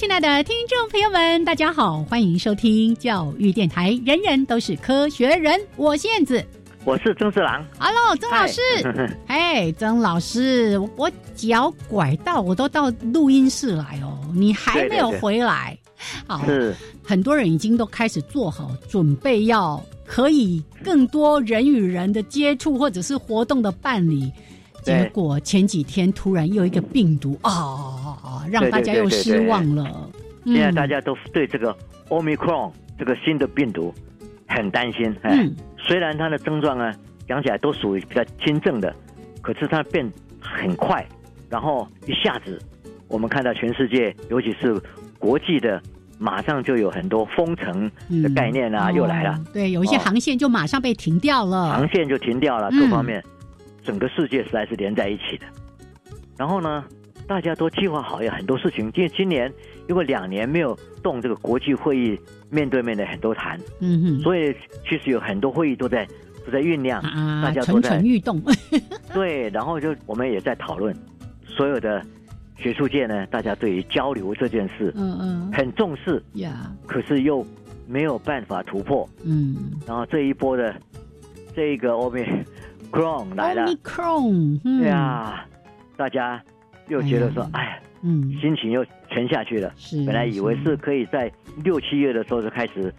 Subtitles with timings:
[0.00, 5.60] 亲爱的听众朋友们，大家好，欢迎收听教育电台，人人都是科学人。
[5.76, 6.42] 我是燕子，
[6.86, 7.62] 我是曾志郎。
[7.78, 8.62] Hello，曾老师。
[9.28, 15.78] 哎，曾老师，我脚拐到，我都到录音室来哦，你还没有回来。
[16.26, 16.74] 好，是
[17.04, 24.32] 很多人已经都开始做好准备，要可以更多人与人的接触，或者是活动的办理。
[24.82, 30.08] 结果前几天突然又一个病毒啊，让大家又失望了。
[30.44, 31.76] 现在大家都对这个
[32.08, 33.94] Omicron 这个新的病毒
[34.48, 35.14] 很担心。
[35.22, 36.92] 嗯，虽然它的症状呢
[37.28, 38.94] 讲起来都属于比较轻症的，
[39.42, 41.06] 可是它变很快，
[41.48, 42.58] 然后一下子
[43.06, 44.80] 我们看到全世界，尤其是
[45.18, 45.80] 国际的，
[46.18, 47.90] 马上就有很多封城
[48.22, 49.38] 的概念啊，又来了。
[49.52, 53.22] 对，有一些航线就马上被停掉了，航线就停掉了，各方面。
[53.90, 55.46] 整个世界实在是连在一起的，
[56.38, 56.84] 然后呢，
[57.26, 58.88] 大家都计划好有很多事情。
[58.94, 59.52] 因为今年
[59.88, 62.16] 因为两年没有动这个国际会议，
[62.50, 64.54] 面对面的很多谈，嗯哼，所以
[64.88, 66.06] 其实有很多会议都在
[66.46, 67.02] 都在酝酿，
[67.42, 68.40] 大家蠢蠢欲动。
[69.12, 70.94] 对，然后就我们也在讨论，
[71.44, 72.00] 所有的
[72.56, 77.44] 学术界呢，大家对于交流这件事，嗯嗯，很重视呀，可是又
[77.88, 80.72] 没有办法突破，嗯，然后这一波的
[81.56, 82.24] 这个欧美。
[82.90, 83.66] Cron 来了
[84.62, 85.46] 对啊，
[85.96, 86.42] 大家
[86.88, 89.72] 又觉得说，哎，嗯，心情又沉下去了。
[89.76, 91.30] 是，本来以为是可以在
[91.62, 92.92] 六七月的时候就开始，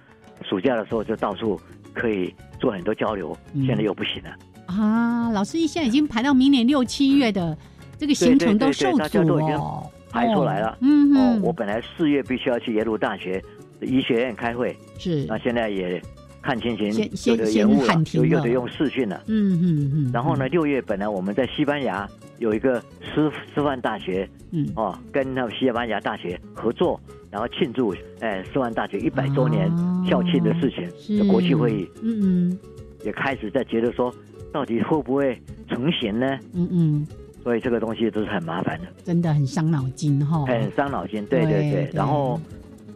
[0.43, 1.59] 暑假的时候就到处
[1.93, 3.35] 可以做很多交流，
[3.65, 4.29] 现在又不行了。
[4.67, 7.57] 啊，老师现在已经排到明年六七月的
[7.97, 10.77] 这个行程都受阻哦，排出来了。
[10.81, 13.43] 嗯嗯，我本来四月必须要去耶鲁大学
[13.81, 16.01] 医学院开会，是，那现在也。
[16.41, 19.21] 看情形，有的延误了，有有的用视讯了。
[19.27, 20.11] 嗯嗯嗯。
[20.11, 22.09] 然后呢，六月本来我们在西班牙
[22.39, 29.69] 有一个师师范大学，嗯哦，跟那个西班牙大学合作，然后庆祝哎师范大学一百周年
[30.09, 31.87] 校庆的事情的国际会议。
[32.01, 32.59] 嗯嗯。
[33.05, 34.13] 也开始在觉得说，
[34.51, 36.27] 到底会不会成型呢？
[36.53, 37.07] 嗯嗯。
[37.43, 40.43] 所以这个东西都是很麻烦的，真的很伤脑筋哈。
[40.45, 41.89] 很伤脑筋，对对对。
[41.93, 42.41] 然后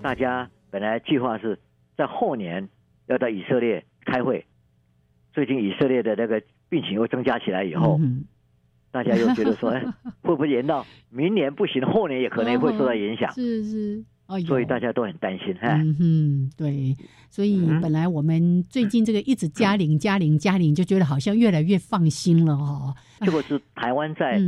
[0.02, 1.58] 大家本来计划是
[1.96, 2.68] 在后年。
[3.08, 4.46] 要到以色列开会，
[5.34, 8.00] 最近以色列的那个病情又增加起来以后，
[8.92, 9.84] 大家又觉得说， 哎，
[10.22, 13.32] 会不会延到明年不行，后年也可能会受到影响？
[13.34, 14.04] 是是，
[14.48, 15.56] 所以大家都很担心。
[15.62, 16.96] 嗯哼，对，
[17.30, 22.96] 所以本来我们最近这个一直加零加零加零，就觉得好像越来越放心了哦。
[23.20, 24.40] 这个是台湾在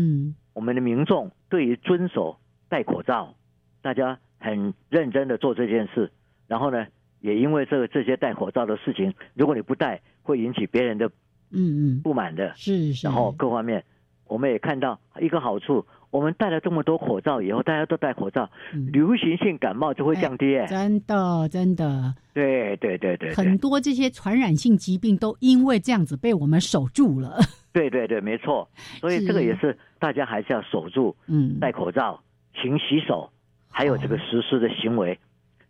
[0.53, 2.38] 我们的民众对于遵守
[2.69, 3.35] 戴口罩，
[3.81, 6.12] 大家很认真的做这件事，
[6.47, 6.88] 然后呢？
[7.22, 11.07] 也因为这个这些戴口罩的事情，如果你不戴，会引起别人的
[11.51, 12.53] 嗯嗯不满的。
[12.55, 13.07] 是是。
[13.07, 13.83] 然后各方面，
[14.25, 18.50] 我们也看到一个好处，我们戴了这么多口罩以后，大家都戴口罩，
[18.91, 20.57] 流行性感冒就会降低。
[20.67, 22.13] 真的真的。
[22.33, 23.34] 对对对对。
[23.34, 27.39] 很多这些传染性疾病都因为这样子被我们守住了。
[27.73, 28.67] 对对对，没错。
[28.99, 32.22] 所以这个也是大家还是要守住，嗯，戴口罩、
[32.53, 33.29] 勤洗手，
[33.70, 35.17] 还有这个实施的行为，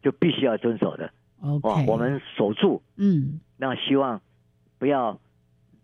[0.01, 1.09] 就必须要遵守的。
[1.41, 4.19] OK，我们守住，嗯，那希望
[4.77, 5.19] 不要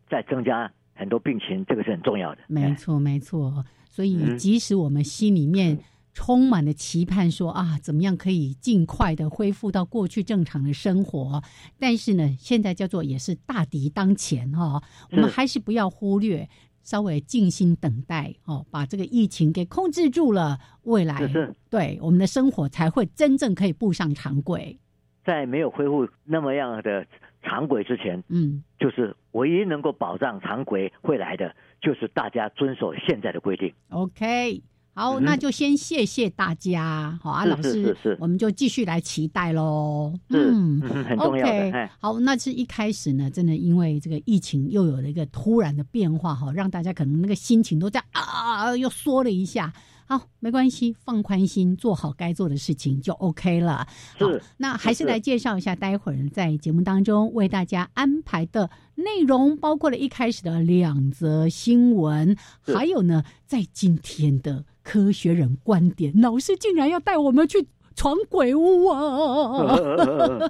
[0.10, 2.42] 再增加很多病情，这个是很重要的。
[2.48, 3.66] 没错，没错。
[3.88, 5.78] 所以，即使我们心里面
[6.14, 11.44] 充满了期盼，说啊，怎么样可以尽快的恢复到过去正常的生活，
[11.78, 16.50] 但是呢，现在叫做也是大敌当前哈，我们还是不要忽略，
[16.82, 21.32] 稍微静心等待哦，把这个疫情给控制住了，未来
[21.70, 24.80] 对我们的生活才会真正可以步上常轨。
[25.25, 27.06] 在没有恢复那么样的
[27.42, 33.74] 常轨之前，嗯，就是唯一能够保障常轨会来的，就是大家遵守现在的规定。
[33.90, 34.62] OK，
[34.94, 37.20] 好，那就先谢谢大家。
[37.22, 40.14] 好啊，老师，我们就继续来期待喽。
[40.30, 41.90] 嗯，很重要的。
[42.00, 49.74] 好，那是一开始呢，真的因为这个疫情又有了一个突然的变化，哈，让大家可能那个心情都在啊，又缩了一下。
[50.15, 53.88] 好，没关系，放宽心，做好该做的事情就 OK 了。
[54.19, 54.27] 好，
[54.57, 67.68] 那还是来介绍一下，待会儿在节目当中为大家安排的内容，包括了一开始的两则新闻，还有呢，在今天的科学人观点，老师竟然要带我们去。
[67.95, 69.68] 闯鬼屋啊！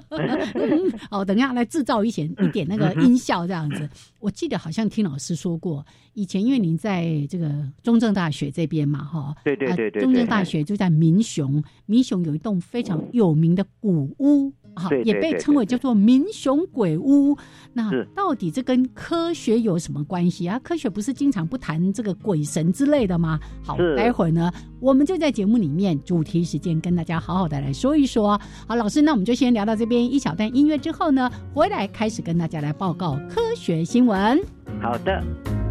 [1.10, 3.88] 哦，等下来制造一些一点那个音效这样子。
[4.20, 7.50] 我记得好像听老师说过，以前因为您在这个
[7.82, 14.52] 中正大学这边嘛，哈，对对对对，中正大学就在民雄，民雄有一栋非常有名的古屋。
[14.76, 17.36] 好，也被称为叫做民雄鬼屋。
[17.72, 20.58] 那到底这跟科学有什么关系啊？
[20.62, 23.38] 科学不是经常不谈这个鬼神之类的吗？
[23.62, 24.50] 好，待会儿呢，
[24.80, 28.40] 我们就在节目里面主题时间跟大家好好的来说一说。
[28.66, 34.40] 好，老师，那我们就先聊到这边，一小段音乐之后呢，回来开始跟大家来报告科学新闻。
[34.80, 35.63] 好的。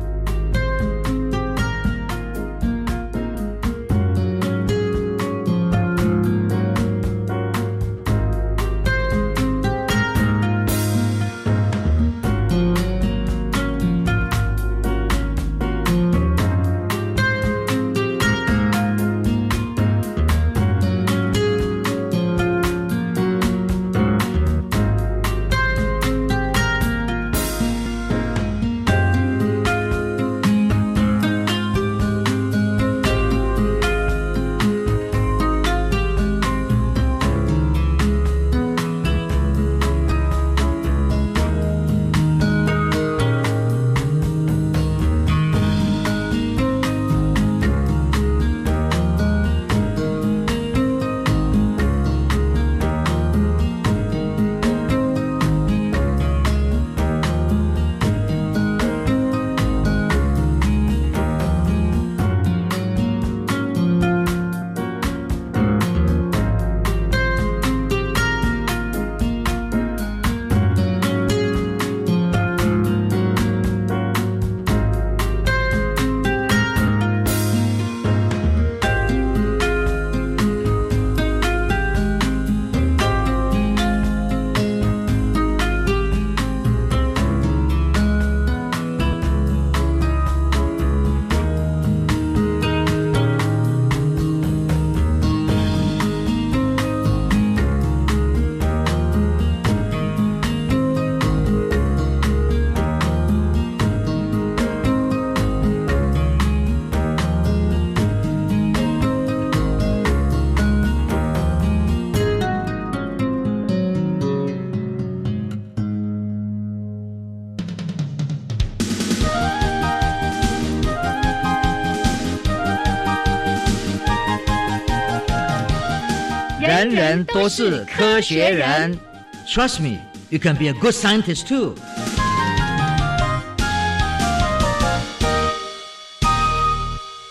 [127.26, 128.98] 都是科学人
[129.46, 130.00] ，Trust me,
[130.30, 131.76] you can be a good scientist too。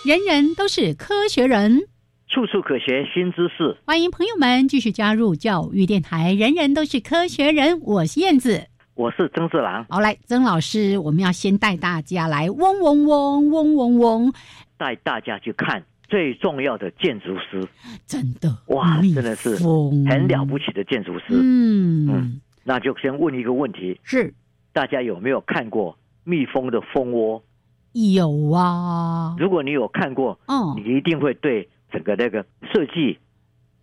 [0.05, 1.79] 人人都是科学人，
[2.29, 3.79] 处处可学新知识。
[3.87, 6.35] 欢迎朋友们继续加入教育电台。
[6.35, 9.87] 人人都是科学人，我是燕子，我是曾志郎。
[9.89, 14.33] 好，来曾老师，我们要先带大家来嗡嗡嗡嗡嗡嗡，
[14.77, 15.85] 带大家去看。
[16.13, 17.67] 最重要的建筑师，
[18.05, 19.57] 真的哇，真的是
[20.07, 21.25] 很了不起的建筑师。
[21.31, 24.35] 嗯嗯，那就先问一个问题：是
[24.75, 27.43] 大家有没有看过蜜蜂的蜂窝？
[27.95, 29.35] 有啊。
[29.39, 33.17] 如果你有看过，嗯，你一定会对整个那个设计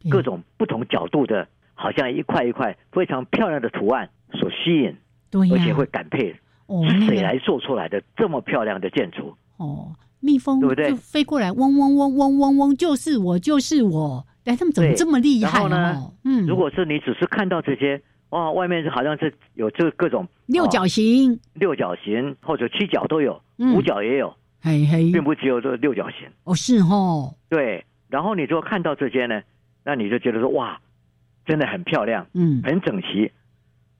[0.07, 4.95] 各种不同角度的，好像一块一块非常漂亮的图案所吸引，
[5.31, 6.35] 对，而且会感佩
[7.07, 9.35] 谁来做出来的这么漂亮的建筑？
[9.57, 9.95] 哦。
[10.19, 14.25] 蜜蜂就飞过来，嗡嗡嗡嗡嗡嗡，就是我，就是我。
[14.45, 16.11] 哎，他们怎么这么厉害呢？
[16.23, 26.27] 嗯，如果是你只是看到这些，哇，外面是好像是有这各种六角形、六角形或者七角都有，五角也有，嘿嘿，并不只有这六角形。
[26.45, 27.85] 哦，是哦，对。
[28.07, 29.43] 然后你就看到这些呢，
[29.83, 30.81] 那你就觉得说，哇，
[31.45, 33.31] 真的很漂亮，嗯，很整齐。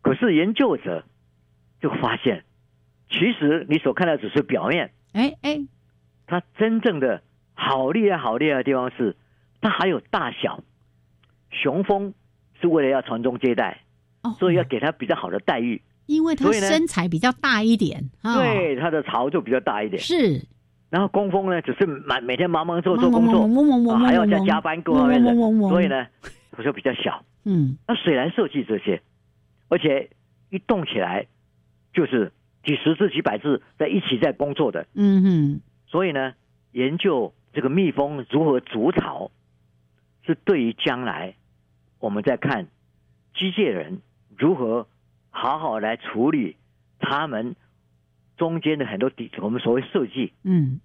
[0.02, 1.04] 可是研究者
[1.80, 2.44] 就发现，
[3.10, 4.90] 其实你所看到只是表面。
[5.14, 5.60] 哎哎。
[6.30, 7.22] 它真正的
[7.56, 9.16] 好厉害、好厉害的地方是，
[9.60, 10.64] 它还有大小。
[11.50, 12.14] 雄蜂
[12.62, 13.82] 是为了要传宗接代，
[14.38, 15.82] 所以要给它比较好的待遇。
[16.06, 20.00] 因为它身材比较大一点，对它的巢就比较大一点。
[20.02, 20.46] 是，
[20.90, 25.34] 然后工蜂呢，只是每每天忙忙做做工作，还要再加班各方面的，
[25.70, 26.08] 所以呢，
[26.52, 27.24] 它就比较小。
[27.46, 29.02] 嗯，那水来设计这些，
[29.70, 30.10] 而且
[30.50, 31.26] 一动起来
[31.94, 32.32] 就是
[32.64, 34.86] 几十只、几百只在一起在工作的。
[34.94, 36.34] 嗯哼，所以呢，
[36.72, 39.30] 研究这个蜜蜂如何筑巢，
[40.26, 41.36] 是对于将来
[42.00, 42.68] 我们在看
[43.36, 44.02] 机械人
[44.38, 44.88] 如何
[45.30, 46.56] 好好来处理
[47.00, 47.56] 他们。
[48.38, 50.80] 中间的很多底，我们所谓设计，嗯，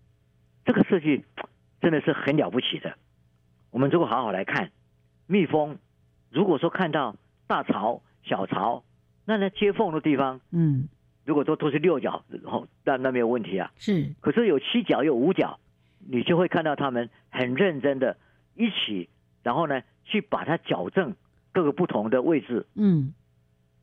[0.64, 1.24] 这个设计
[1.80, 2.98] 真的是很了不起的。
[3.70, 4.72] 我们如果好好来看，
[5.28, 5.78] 蜜蜂
[6.30, 7.14] 如果说看到
[7.46, 8.82] 大巢、小巢，
[9.24, 10.88] 那在接缝的地方，嗯，
[11.24, 13.72] 如果说都是六角，然后那那没有问题啊。
[13.76, 15.58] 是，可是有七角有五角，
[16.06, 18.16] 你就会看到他们很认真的
[18.54, 19.08] 一起，
[19.42, 21.14] 然后呢去把它矫正
[21.52, 22.66] 各个不同的位置。
[22.74, 23.14] 嗯，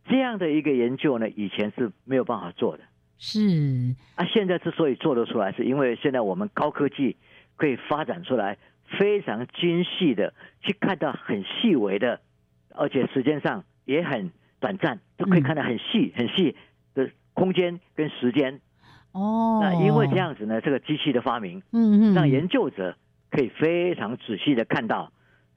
[0.06, 2.84] 这样的一个研究呢，以前是没有办法做的。
[3.18, 7.18] 是啊，现在之所以做得出来，是因为现在我们高科技
[7.56, 8.58] 可以发展出来
[8.98, 12.20] 非常精细的，去看到很细微的，
[12.70, 16.58] 而且时间上也很短暂，都可以看到很细很细的
[17.34, 18.60] 空间跟时间。
[19.14, 22.96] 哦，那因为这样子呢，这个机器的发明，嗯嗯，让研究者
[23.30, 25.12] 可以非常仔细的看到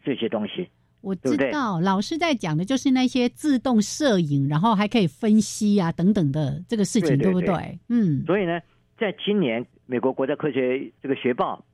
[0.04, 0.68] 这些东西。
[1.00, 7.78] 我知道老师在讲的就是那些自动摄影，然后还可以分析啊等等的这个事情，对不对？
[7.88, 8.24] 嗯。
[8.26, 8.58] 所以呢，
[8.98, 11.64] 在今年美国国家科学这个学报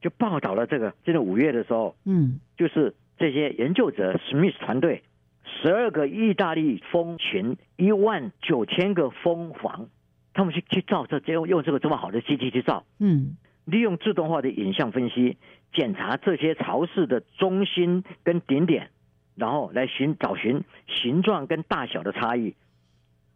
[0.00, 5.02] 就报道了这个，就是五月的时候，嗯，就是这些研究者史密斯团队
[5.48, 9.88] 十二个意大利蜂群一万九千个蜂房，
[10.34, 13.36] 他们去去造这用用这个这么好的机器去造，嗯。
[13.64, 15.36] 利用自动化的影像分析，
[15.74, 18.88] 检查这些巢室的中心跟顶点，
[19.34, 22.54] 然后来寻找寻形状跟大小的差异。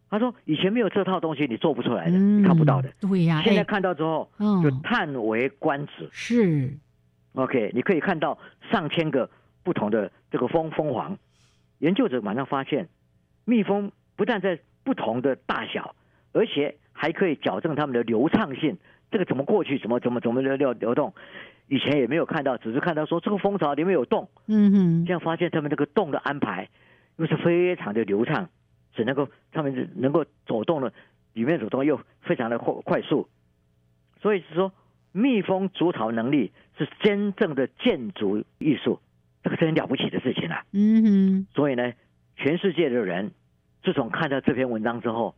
[0.09, 2.91] 他说：“以前没有这套东西，你做不出来的，你看不到的。
[2.99, 4.27] 对呀，现在看到之后，
[4.63, 6.09] 就叹为观止。
[6.11, 6.73] 是
[7.33, 8.35] ，OK，你可以看到
[8.71, 9.29] 上千个
[9.61, 11.15] 不同的这个蜂蜂皇。
[11.79, 12.89] 研究者马上发现，
[13.45, 15.95] 蜜蜂不但在不同的大小，
[16.31, 18.77] 而且还可以矫正它们的流畅性。”
[19.11, 19.77] 这个怎么过去？
[19.77, 21.13] 怎么怎么怎么流流流动？
[21.67, 24.27] 以前也没有看到，只是看到说这个蜂巢里面有洞。
[24.47, 26.67] 嗯哼，这样发现它们这个洞的安排
[27.17, 28.49] 又是非常的流畅，
[28.95, 30.91] 只能够他们能够走动的
[31.33, 33.29] 里面走动又非常的快快速。
[34.19, 34.71] 所以是说，
[35.11, 38.99] 蜜蜂筑巢能力是真正的建筑艺术，
[39.43, 40.63] 这个是很了不起的事情啊。
[40.71, 41.91] 嗯哼，所以呢，
[42.35, 43.31] 全世界的人
[43.83, 45.35] 自从看到这篇文章之后，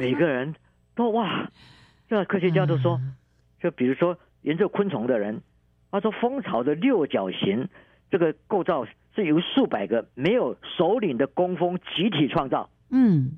[0.00, 0.54] 每个人
[0.94, 1.50] 都哇。
[2.08, 2.98] 这科学家都说，
[3.60, 5.42] 就比如说研究昆虫的人，
[5.90, 7.68] 他说蜂巢的六角形
[8.10, 12.70] 这个构造是由数百个没有首领的工蜂集体创造。
[12.90, 13.32] 嗯，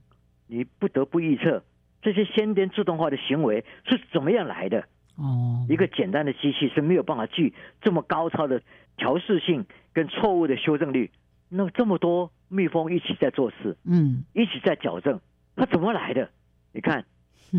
[0.46, 1.64] 你不得不预测
[2.00, 4.84] 这些先天自动化的行为是怎么样来的。
[5.20, 8.62] 哦，一个简单的机器是没有办法具这么高超的
[8.96, 11.10] 调试性跟错误的修正率。
[11.48, 15.20] 那这么多蜜蜂一起在做事，嗯，一起在矫正，
[15.56, 16.28] 它怎么来的？
[16.72, 17.04] 你看。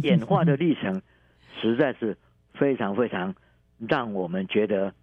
[0.03, 1.01] 演化的历程
[1.59, 2.17] 实在是
[2.53, 3.35] 非常非常
[3.77, 4.93] 让我们觉得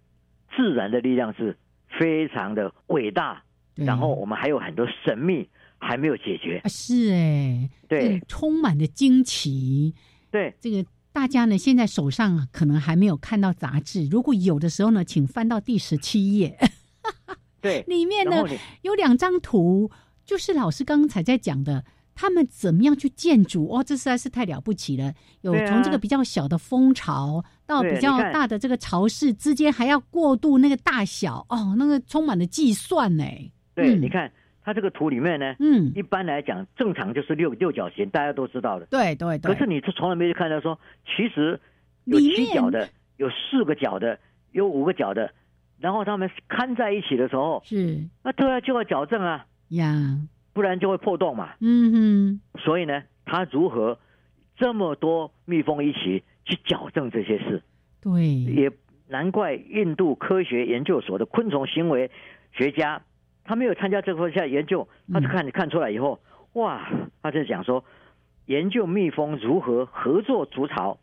[0.55, 1.55] 自然的力量是
[1.99, 3.43] 非常的伟大，
[3.75, 5.47] 然后我们还有很多神秘
[5.77, 6.59] 还没有解决。
[6.65, 9.93] 是哎，对，充满了惊奇。
[10.31, 16.57] 对，这个大家呢现在手上可能还没有看到杂志，如果有的时候呢，请翻到第十七页。
[17.61, 18.43] 对， 里面呢
[18.81, 19.91] 有两张图，
[20.25, 21.85] 就是老师刚才在讲的。
[22.21, 23.69] 他们怎么样去建筑？
[23.69, 25.13] 哦，这实在是太了不起了！
[25.39, 33.23] 有从这个比较小的蜂巢到比较大的这个巢室之间，还要过渡那个大小哦，那个充满了计算呢。
[33.73, 34.29] 对，你看
[34.69, 38.85] 它这个图里面呢，嗯，一般来讲正常就是六六角形，大家都知道的。
[38.85, 39.51] 对对对。
[39.51, 41.59] 可是你是从来没有看到说，其实
[42.05, 44.19] 有七角的，有四个角的，
[44.51, 45.33] 有五个角的，
[45.79, 50.19] 然后他们看在一起的时候，是那都要就要矫正啊呀。
[50.53, 51.49] 不然就会破洞嘛。
[51.61, 52.41] 嗯哼。
[52.59, 53.97] 所以呢，他如何
[54.55, 57.63] 这么多蜜蜂一起去矫正这些事？
[58.01, 58.27] 对。
[58.27, 58.71] 也
[59.07, 62.11] 难怪印度科学研究所的昆虫行为
[62.51, 63.01] 学家，
[63.49, 66.19] 他没有参加这方面研究，他就看看出来以后，
[66.53, 66.87] 哇，
[67.23, 67.83] 他就讲说，
[68.45, 70.99] 研究蜜蜂如何合作筑巢，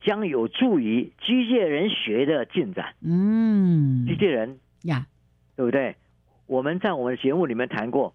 [0.00, 2.94] 将有助于机械人学的进展。
[3.02, 4.06] 嗯。
[4.06, 5.06] 机器人呀，
[5.54, 5.96] 对不对？
[6.46, 8.14] 我们在我们的节目里面谈过。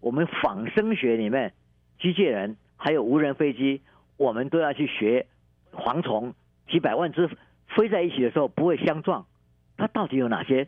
[0.00, 1.52] 我们仿生学里面，
[2.00, 3.82] 机器人还有无人飞机，
[4.16, 5.26] 我们都要去学
[5.74, 6.32] 蝗虫
[6.70, 7.28] 几百万只
[7.76, 9.26] 飞在一起的时候不会相撞，
[9.76, 10.66] 它到底有哪些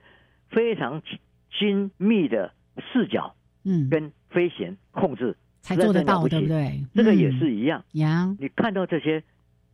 [0.50, 1.00] 非常
[1.58, 2.52] 精密的
[2.92, 6.84] 视角，嗯，跟飞行控制才做得到，对不对？
[6.94, 7.84] 这个也是一样。
[7.92, 9.22] 呀，你看到这些，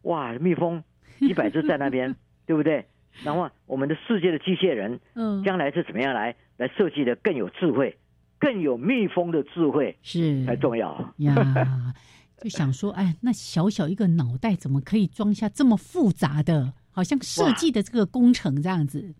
[0.02, 0.82] 哇，蜜蜂
[1.20, 2.14] 一百只在那边，
[2.46, 2.84] 对不对？
[3.24, 7.96] 然后我们的世界的机械人，嗯，将来是怎么样来来设计的更有智慧，
[8.38, 11.94] 更有蜜蜂的智慧是才重要呀。
[12.42, 19.14] 就想说，哎，那小小一个脑袋怎么可以装下这么复杂的，好像设计的这个工程这样子？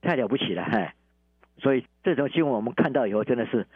[0.00, 0.94] 太了不起了，嗨！
[1.58, 3.66] 所以这种新闻我们看到以后，真的是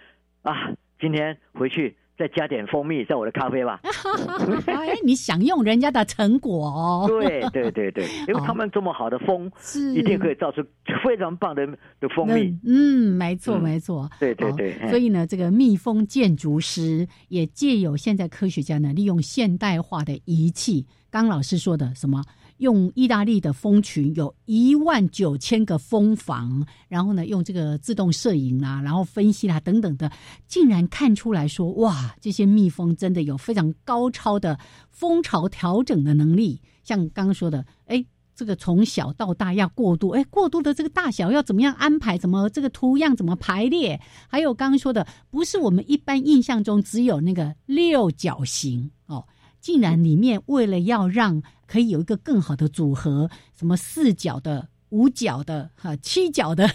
[0.43, 1.97] 啊，今天回去。
[2.19, 3.81] 再加点蜂蜜在我的咖啡吧。
[4.69, 7.07] 哎，你享用人家的成果哦。
[7.09, 10.63] 对对对对，因为他们这么好的蜂，是一定可以造出
[11.03, 11.67] 非常棒的
[11.99, 12.55] 的蜂蜜。
[12.67, 14.07] 嗯，没错没错。
[14.21, 14.87] 对对对。
[14.91, 22.23] 所以呢，这个蜜蜂建筑师也借有现在科学家呢，利用现代化的仪器，刚老师说的什么？
[22.61, 30.13] 用意大利的蜂群有一万九千个蜂房，然后呢，用这个自动摄影啊，然后分析啦等等的，
[30.47, 34.59] 竟然看出来说，哇，这些蜜蜂真的有非常高超的
[34.91, 36.61] 蜂巢调整的能力。
[36.83, 42.19] 像刚刚说的，哎，这个从小到大要过渡，哎，过渡的这个大小要怎么样安排？
[42.19, 43.99] 怎么这个图样怎么排列？
[44.29, 49.25] 还有刚刚说的，不是我们一般印象中只有那个六角形哦。
[49.61, 56.69] 竟然里面为了要让可以有一个更好的组合，什么四角的、五角的、哈七角的，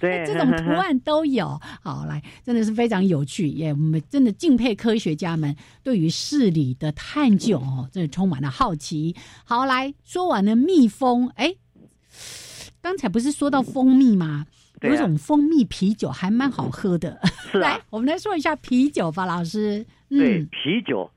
[0.00, 1.60] 对 这种图案都有。
[1.80, 9.14] 好，来真的是非常有趣，也我们真的敬佩科学家们对于事理的探究哦，真的充满了好奇。
[9.44, 11.54] 好，来说完了蜜蜂，哎，
[12.82, 14.46] 刚才不是说到蜂蜜吗？
[14.82, 17.18] 有种蜂蜜啤酒还蛮好喝的。
[17.54, 19.86] 来，我们来说一下啤酒吧，老师。
[20.10, 21.10] 对，啤酒。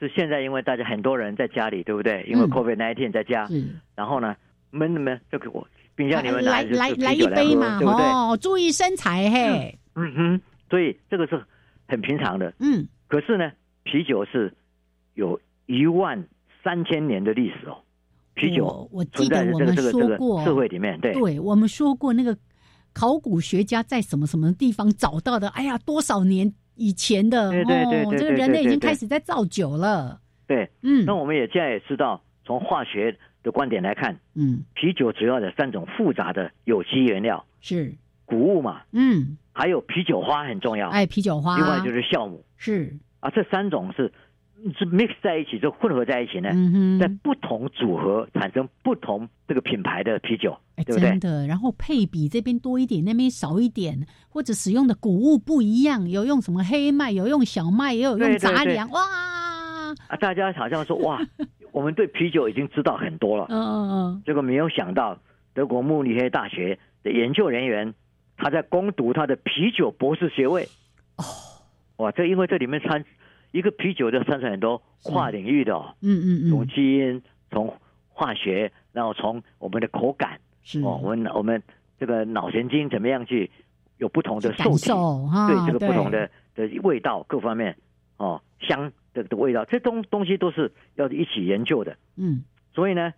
[0.00, 2.24] 是现在，因为大家很多人在家里，对不对？
[2.26, 3.46] 因为 COVID nineteen 在家，
[3.94, 4.34] 然后呢，
[4.70, 5.64] 闷闷就给我
[5.94, 8.06] 冰箱里面来来来一杯嘛，对不对？
[8.06, 9.78] 哦，注意身材嘿。
[9.94, 10.40] 嗯哼，
[10.70, 11.44] 所以这个是
[11.86, 12.52] 很平常的。
[12.60, 13.52] 嗯，可是呢，
[13.84, 14.56] 啤酒是
[15.12, 16.26] 有一万
[16.64, 17.76] 三千年的历史哦。
[18.32, 22.34] 啤酒，我记得我们说过社会里面，对，对我们说过那个
[22.94, 25.48] 考古学家在什么什么地方找到的？
[25.50, 26.54] 哎呀，多少年？
[26.80, 30.18] 以前的哦，这个人类已经开始在造酒了。
[30.46, 37.94] 对，嗯，那我们也现在也知道，从化学的观点来看，嗯，啤酒主要的三种复杂的有机原料是。
[38.24, 42.96] 谷物嘛，嗯，还有啤酒花很重要，哎，啤酒花，另外就是酵母，是。
[43.20, 44.10] 啊，这三种是。
[44.78, 46.50] 是 mix 在一起，就混合在一起呢，
[47.00, 51.00] 在不同组合产生不同这个品牌的啤酒，对不对？
[51.00, 59.00] 真的，然后配比这边多一点，那边少一点，或者使用的谷物不一样，有用什么黑麦，有用小麦，也有用杂粮，哇！
[60.08, 61.20] 啊，大家好像说哇，
[61.72, 65.18] 我们对啤酒已经知道很多了，嗯嗯嗯，结果没有想到
[65.54, 67.94] 德国慕尼黑大学的研究人员
[68.36, 70.68] 他在攻读他的啤酒博士学位，
[71.16, 71.24] 哦，
[71.96, 73.04] 哇，这因为这里面掺。
[73.52, 77.74] 一个啤酒就生成很多跨领域的，嗯嗯嗯，从基因、从
[78.08, 80.80] 化学，然后从我们的口感，是。
[80.82, 81.62] 哦，我们我们
[81.98, 83.50] 这个脑神经怎么样去
[83.98, 87.76] 有不同的受体，对这个不同的的味道各方面，
[88.18, 93.12] 哦，香的的味道，这东东西都是要一起研究的，嗯，所以呢，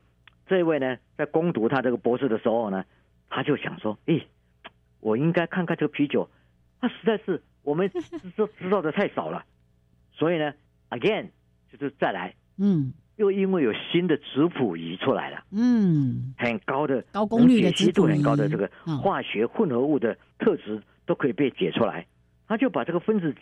[0.47, 2.85] 这一位呢，在攻读他这个博士的时候呢，
[3.29, 4.27] 他就想说，诶，
[5.01, 6.29] 我应该看看这个啤酒，
[6.81, 9.45] 它实在是我们知知道的太少了。
[10.23, 10.55] 所以呢
[10.91, 11.27] ，again
[11.69, 18.71] 就是再来，嗯，又因为有新的质谱仪出来了，嗯，很高的高功率的解析度很高的这个
[19.03, 22.07] 化学混合物的特质都可以被解出来，
[22.47, 23.35] 他就把这个分子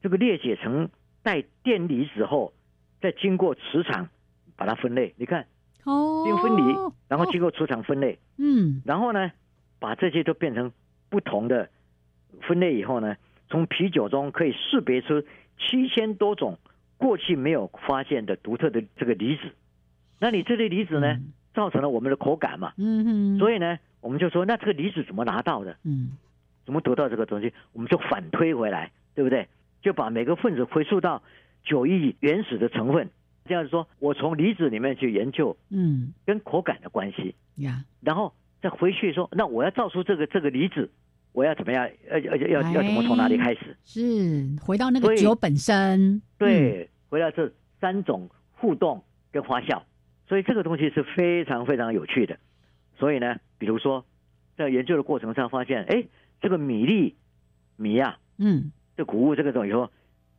[0.00, 0.88] 这个裂解成
[1.22, 2.54] 带电离子后，
[3.02, 4.08] 再经过磁场
[4.56, 5.46] 把它分类，你看，
[5.84, 6.74] 哦，并分离，
[7.08, 9.32] 然后经过磁场分类，嗯，然后呢，
[9.78, 10.72] 把这些都变成
[11.10, 11.68] 不同的
[12.40, 13.16] 分类以后呢，
[13.50, 15.22] 从啤酒中可以识别出。
[15.62, 16.58] 七千多种
[16.96, 19.42] 过去没有发现的独特的这个离子，
[20.18, 21.18] 那你这类离子呢，
[21.54, 22.72] 造成了我们的口感嘛？
[22.76, 23.38] 嗯嗯。
[23.38, 25.76] 所以呢，我们就说，那这个离子怎么拿到的？
[25.84, 26.10] 嗯，
[26.64, 27.52] 怎么得到这个东西？
[27.72, 29.48] 我们就反推回来，对不对？
[29.80, 31.22] 就把每个分子回溯到
[31.64, 33.10] 九亿原始的成分，
[33.46, 40.90] 这样子说，我从离子里面去研究，嗯，跟口感的关系呀，然后再回去说，那我要造出这个这个离子。
[41.32, 41.88] 我要怎么样？
[42.10, 43.76] 要要要要怎么从哪里开始？
[43.84, 46.20] 是回到那个酒本身。
[46.38, 49.82] 对，回到这三种互动跟发酵，
[50.28, 52.38] 所以这个东西是非常非常有趣的。
[52.98, 54.04] 所以呢，比如说
[54.56, 56.04] 在研究的过程上发现，哎，
[56.40, 57.16] 这个米粒
[57.76, 59.90] 米呀，嗯，这谷物这个东西说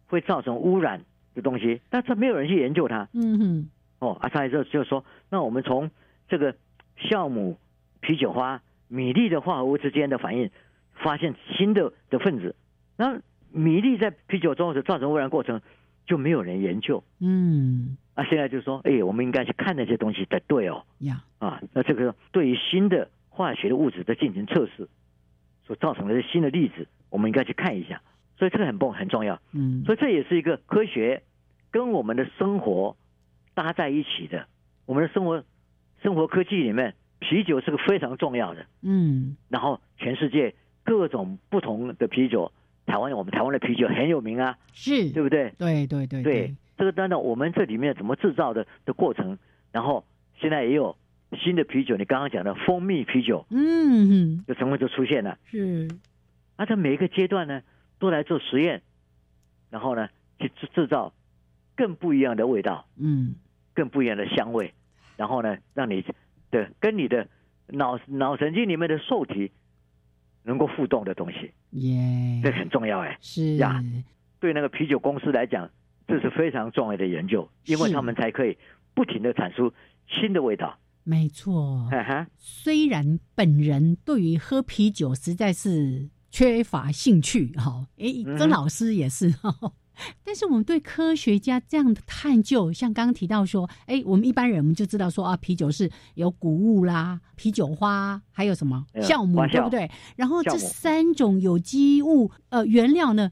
[0.06, 1.02] 会造成污染
[1.34, 3.10] 的东西，但是没有人去研究它。
[3.14, 3.70] 嗯哼。
[4.00, 5.90] 哦，阿萨就就说，那我们从
[6.28, 6.54] 这个
[7.00, 7.58] 酵母、
[8.02, 10.52] 啤酒花、米粒的化合物之间的反应。
[11.04, 12.56] 发现新的的分子，
[12.98, 15.62] 那米粒在啤酒中是造成污染过程，
[16.08, 17.04] 就没有人研究。
[17.20, 20.84] 嗯，那现在就说，哎，我们应该去看那些东西才对哦。
[21.00, 24.88] 呀，啊，那这个对于新的化学的物质在进行测试，
[25.68, 28.02] 所造成的新的粒子，我们应该去看一下。
[28.38, 29.39] 所以这个很棒，很重要。
[29.52, 31.22] 嗯，所以这也是一个科学
[31.70, 32.98] 跟我们的生活
[33.54, 34.48] 搭在一起的。
[34.86, 35.44] 我们的生活
[36.02, 38.66] 生活科技里面，啤酒是个非常重要的。
[38.82, 42.52] 嗯，然后全世界各种不同的啤酒。
[42.86, 45.54] 台湾我们台湾的啤酒很有名啊，是对不对？
[45.58, 49.39] 对对对对，这个当然我们这里面怎么制造的的过程，
[49.72, 50.04] 然后
[50.38, 50.98] 现在也有
[51.32, 55.88] 新的啤酒，你刚刚讲的蜂蜜啤酒，嗯，就成分就出现了，是，
[56.58, 57.62] 啊，在每一个阶段呢，
[58.00, 58.82] 都来做实验，
[59.69, 61.13] 然后呢，去制制造
[61.78, 63.36] 更不一样的味道，嗯，
[63.74, 64.74] 更不一样的香味，
[65.15, 66.04] 然后呢，让你
[66.52, 67.30] 的跟你的
[67.67, 69.54] 脑脑神经里面的受体。
[70.44, 73.56] 能够互动的东西，耶，这很重要哎，是。
[73.56, 73.84] 呀，
[74.40, 75.70] 对那个啤酒公司来讲，
[76.08, 78.58] 这是非常重要的研究，因为他们才可以
[78.94, 79.74] 不停的产出
[80.08, 80.78] 新的味道。
[81.04, 81.90] 没错，
[82.38, 89.74] 虽然本人对于喝啤酒实在是缺乏兴趣，哈，哎，曾老师也是哈。
[90.24, 99.90] 但是我们对科学家这样的探究，像刚刚提到说，哎，我们一般人我们就知道说啊，啤酒是有谷物啦、啤酒花，还有什么酵母，对不对？
[100.16, 103.32] 然后这三种有机物呃原料呢，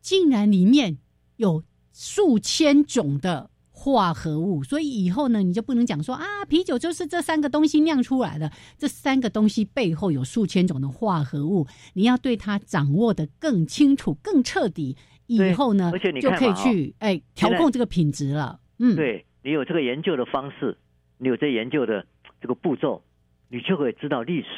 [0.00, 0.98] 竟然里面
[1.36, 14.96] 有数千种的化合物，所以以后呢，你就不能讲说啊，啤酒就是这三个东西酿出来的，这三个东西背后有数千种的化合物，你要对它掌握的更清楚、更彻底。
[15.28, 18.58] 以后呢，而且你就可以去哎调控这个品质了。
[18.78, 20.76] 嗯，对你有这个研究的方式，
[21.18, 22.06] 你有这研究的
[22.40, 23.04] 这个步骤，
[23.48, 24.48] 你就可以知道历史。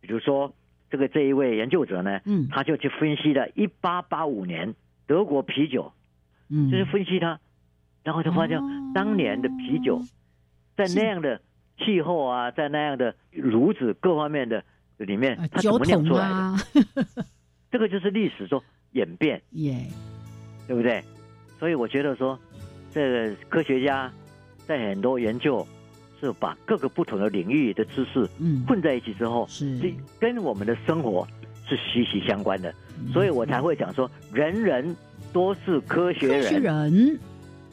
[0.00, 0.54] 比如说，
[0.88, 4.74] 这个这一位研究者呢，嗯，他就去分析了一八八五年
[5.06, 5.92] 德国啤酒，
[6.48, 7.40] 嗯，就是分析它，
[8.04, 8.60] 然后就发现
[8.94, 10.00] 当年的啤酒
[10.76, 11.40] 在那样的
[11.78, 14.62] 气候啊，在那样的炉子各方面的
[14.98, 17.24] 里面，它怎么酿出来的？
[17.70, 18.62] 这个就是历史说。
[18.92, 19.86] 演变，耶，
[20.66, 21.02] 对不对？
[21.58, 22.38] 所以我觉得说，
[22.92, 24.12] 这个科学家
[24.66, 25.66] 在很多研究
[26.20, 28.28] 是把各个不同的领域的知识
[28.66, 29.78] 混在一起之后，是。
[30.20, 31.26] 跟我们的生活
[31.68, 32.74] 是息息相关的。
[33.12, 34.96] 所以我才会讲说，人人
[35.32, 37.18] 都是科学人，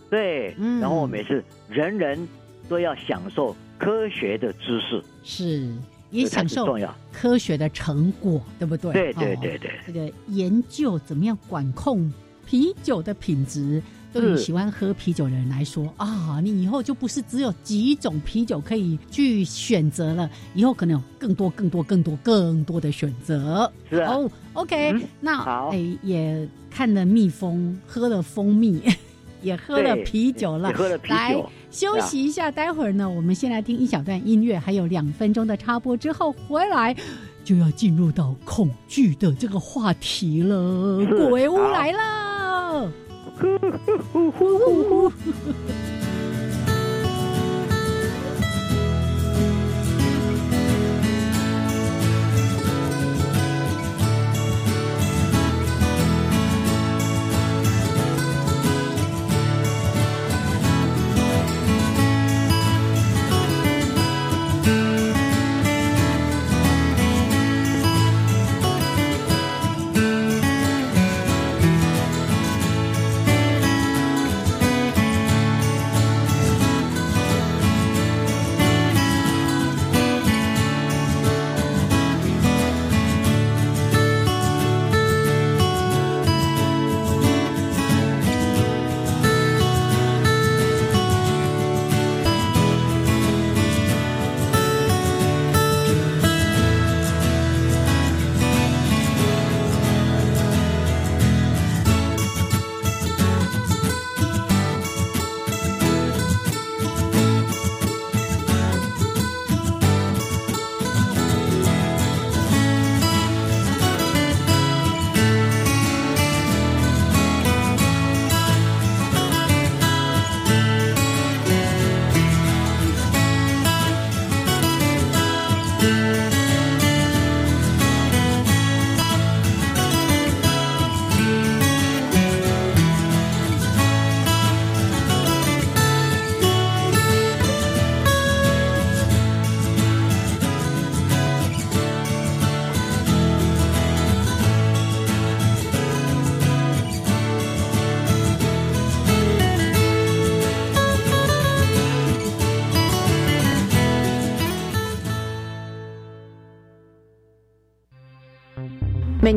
[0.10, 2.28] 对，然后我们是人人
[2.70, 5.74] 都要享受科学的知识，是。
[6.16, 6.78] 也享受
[7.12, 8.94] 科学的成果，对不对？
[8.94, 9.72] 对对对对。
[9.86, 12.12] 这个研究怎么样管控
[12.46, 13.82] 啤酒的品质，
[14.14, 23.72] 对于喜欢喝啤酒的人来说啊，你以后就不是只有几种啤酒可以去选择了，以后可能有更多、更多、更多、更多的选择。
[23.90, 28.82] 是哦，OK，那哎也看了蜜蜂，喝了蜂蜜。
[29.42, 30.72] 也喝了啤酒了，
[31.08, 31.36] 来
[31.70, 32.50] 休息一下。
[32.52, 36.96] 待会儿呢，我们先来听一小段音乐，还有两分钟的插播之后回来，
[37.44, 41.06] 就要进入到恐惧的这个话题了。
[41.30, 42.92] 鬼屋来了。
[43.38, 43.52] 美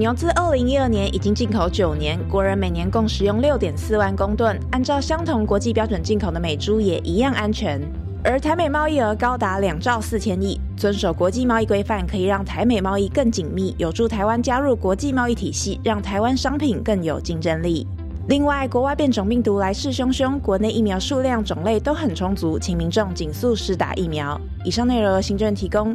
[0.09, 7.79] 牛自二零一二年已经进口九年，国人每年共使用六点四万公吨，按照相同国际标准进口的美猪也一样安全。
[8.25, 17.87] 而台美贸易额高达两兆四千亿，遵守国际贸易规范可以让台美贸易更紧密，有助台湾加入国际贸易体系，让台湾商品更有竞争力。
[18.29, 24.40] 另外，国外变种病毒来势汹汹，国内疫苗数量种类都很充足，请民众紧速施打疫苗。
[24.64, 25.94] 以上内容由行政提供。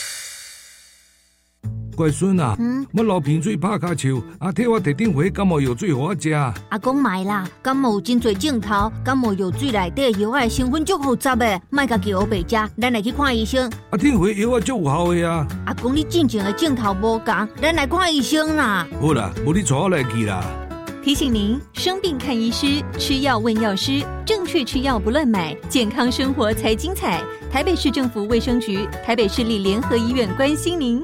[1.95, 6.31] 乖孙啊，嗯我流鼻水、拍卡球，阿替我特定回感冒药水给我食。
[6.31, 13.71] 阿公买啦，感冒有真多镜头，感冒药水内底药的成分足复杂的，卖家叫我白食，咱来去看医生。
[13.91, 15.47] 阿听回药啊足有效的啊。
[15.65, 18.87] 阿公你进前的镜头无讲，咱来看医生啦。
[18.99, 20.43] 好啦，无你带我来去啦。
[21.03, 27.23] 提醒您：生病看医师，吃药问药师，正确吃药不乱买，健康生活才精彩。
[27.51, 31.03] 台北市政府卫生局、台北市立联合医院关心您。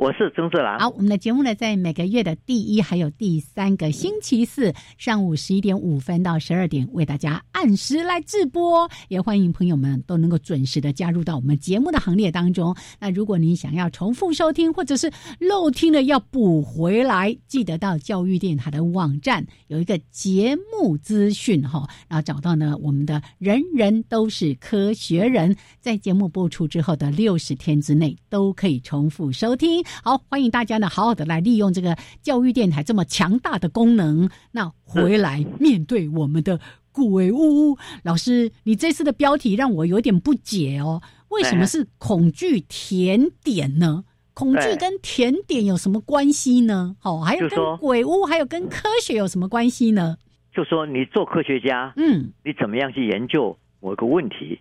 [0.00, 0.78] 我是曾志兰。
[0.78, 8.90] 好，我们的节目呢，在每个月的第一还有第三个星期四上午十一点五分到十二点，为大家按时来直播。
[9.08, 12.74] 也欢迎朋友们都能够准时的加入到我们节目的行列当中。
[12.98, 29.84] 那如果您想要重复收听，或者是漏听了要补回来，记得到教育电台的网站有一个节目资讯哈，然后找到呢我们的人人都是科学人，在节目播出之后的六十天之内都可以重复收听。
[30.04, 36.60] 好，欢迎大家呢，好好的来利用这个教育电台这么强大的功能，那回来面对我们的
[36.92, 37.76] 鬼屋。
[38.02, 44.04] 老师，你这次的标题让我有点不解哦，为什么是恐惧甜点呢？
[44.32, 46.96] 恐惧跟甜点有什么关系呢？
[47.02, 50.16] 哦，还有跟鬼屋，还有跟科学有什么关系呢？
[50.52, 54.58] 就说你做科学家，嗯，你怎么样去研究某个问题？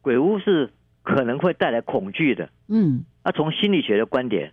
[0.00, 4.52] 鬼屋是可能会带来恐惧的，嗯，那从心理学的观点。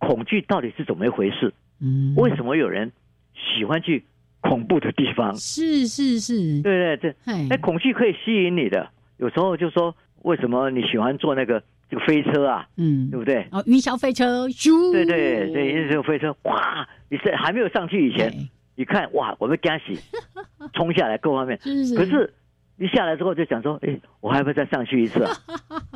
[0.00, 1.54] 恐惧到底是怎么一回事？
[1.80, 2.90] 嗯，为什么有人
[3.34, 4.04] 喜欢去
[4.40, 5.34] 恐怖的地方？
[5.36, 8.90] 是是是，对对对，哎，恐惧可以吸引你的。
[9.18, 12.66] 有时候就说，为什么你喜欢坐那个这个飞车啊？
[12.76, 13.46] 嗯，对不对？
[13.52, 14.92] 哦，云霄飞车，咻！
[14.92, 16.88] 对对对，云霄飞车，哇！
[17.10, 18.32] 你是还没有上去以前，
[18.76, 20.00] 你看哇，我们惊喜，
[20.72, 21.58] 冲下来各方面。
[21.62, 21.94] 是是。
[21.94, 22.32] 可是
[22.78, 25.32] 一下来之后就想说，哎，我还会再上去一次啊？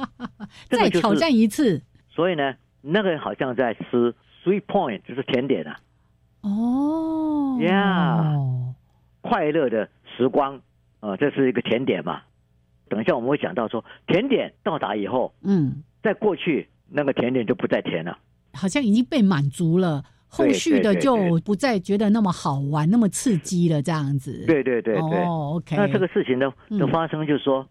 [0.69, 1.81] 再挑战一次。
[2.11, 2.55] 所以呢？
[2.87, 5.77] 那个人好像在吃 sweet point，就是甜点啊。
[6.43, 8.35] 哦，呀，
[9.23, 10.61] 快乐的时光
[11.01, 12.21] 啊，这是一个甜点嘛。
[12.91, 18.19] 等一下我们会讲到说，甜点到达以后，嗯，在过去那个甜点就不再甜了，
[18.53, 24.45] 好像已经被满足了，后续的就不再觉得那么好玩、那么刺激了，这样子。
[24.47, 25.75] 对对对对，OK。
[25.77, 27.67] 那这个事情的的发生，就是说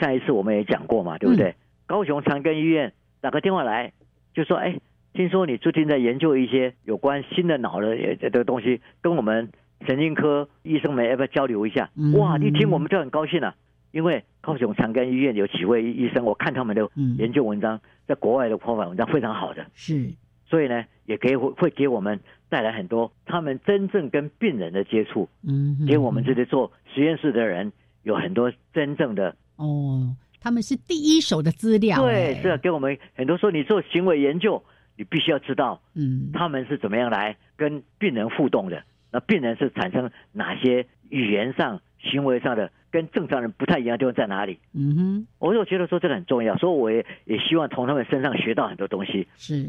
[0.00, 1.54] 上一次我们也讲过嘛，对不对？
[1.84, 3.92] 高雄长庚医院打个电话来。
[4.34, 4.78] 就说哎，
[5.12, 7.96] 听说你最近在研究一些有关新的脑的
[8.30, 9.48] 的东西，跟我们
[9.86, 11.88] 神经科医生们要不要交流一下？
[12.18, 13.54] 哇，一听我们就很高兴了，
[13.92, 20.10] 因为高雄长庚医院有几位医生，我看他们的研究文章，在国外的方法文章非常好的，是，
[20.46, 22.18] 所以呢，也给会会给我们
[22.48, 30.16] 带来很多他们真正跟病人的接触，嗯，给我们这些做实验室的人有很多真正的哦。
[30.44, 34.62] 他们是第一手的资料，对，是给我们很多说你做行为研究，
[34.94, 44.58] 你必须要知道，嗯，他们是怎么样来跟病人互动的，那病人是产生哪些语言上、行为上的跟正常人不太一样的地方在哪里？
[44.74, 49.26] 嗯哼，我就觉得说这个很重要，所以我也也希望从他们身上学到很多东西。
[49.38, 49.66] 是，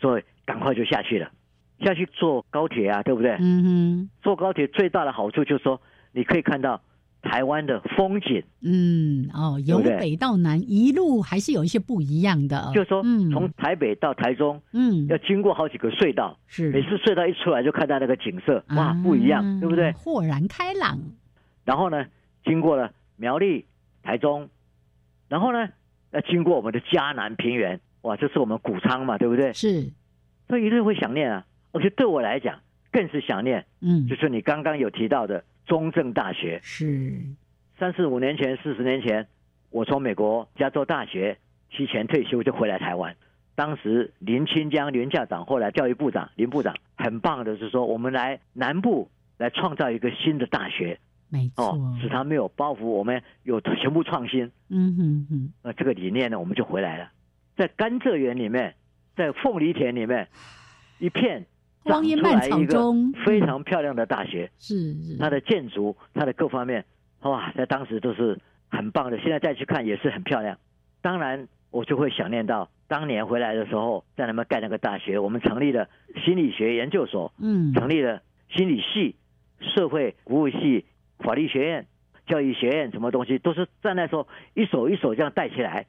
[0.00, 1.30] 所以赶快就下去了，
[1.80, 3.36] 下去坐高铁啊，对不对？
[3.40, 5.78] 嗯哼，坐高铁最大的好处就是说
[6.12, 6.80] 你可以看到。
[7.24, 12.70] 台湾的风景，嗯，哦，由北到南一路还是有一些不一样的。
[12.74, 19.90] 就是说，从台北到台中，嗯，要经过好几个隧道，是每次隧道一出来就看到那个景色，哇，不一样，对不对？
[19.92, 20.98] 豁然开朗。
[21.64, 22.04] 然后呢，
[22.44, 23.64] 经过了苗栗、
[24.02, 24.48] 台中，
[25.28, 25.68] 然后呢，
[26.12, 29.52] 要经过我们的嘉南平原，哇，这是我们谷仓嘛，对不对？
[29.54, 29.90] 是，
[30.46, 31.44] 所以一定会想念啊。
[31.72, 32.60] 而且对我来讲，
[32.92, 33.64] 更是想念。
[33.80, 35.42] 嗯，就是你刚刚有提到的。
[35.66, 37.20] 中正大学是
[37.78, 39.26] 三四五年前、四十年前，
[39.70, 41.38] 我从美国加州大学
[41.70, 43.16] 提前退休就回来台湾。
[43.54, 50.98] 当时林清江林校长，后来教育部长林部长，很棒的是说，我们来南部来创造一个新的大学，
[51.28, 54.50] 没错，使他没有包袱，我们有全部创新。
[54.68, 57.10] 嗯哼哼，那这个理念呢，我们就回来了。
[57.56, 58.74] 在甘蔗园里面，
[59.16, 60.28] 在凤梨田里面，
[60.98, 61.46] 一片。
[61.84, 66.84] 光阴漫草中，非常漂亮的大学，是是，它的建筑，它的各方面，
[67.20, 69.18] 哇，在当时都是很棒的。
[69.18, 70.58] 现在再去看也是很漂亮。
[71.02, 75.88] 当然，我就会想念到当年回来的时候，在那边盖那个大学，我们成立了
[76.24, 79.16] 心理学研究所，嗯，成立了心理系、
[79.60, 80.86] 社会服务系、
[81.18, 81.86] 法律学院、
[82.26, 85.86] 教育学院，什么东西都是在那时候一手一手这样带起来。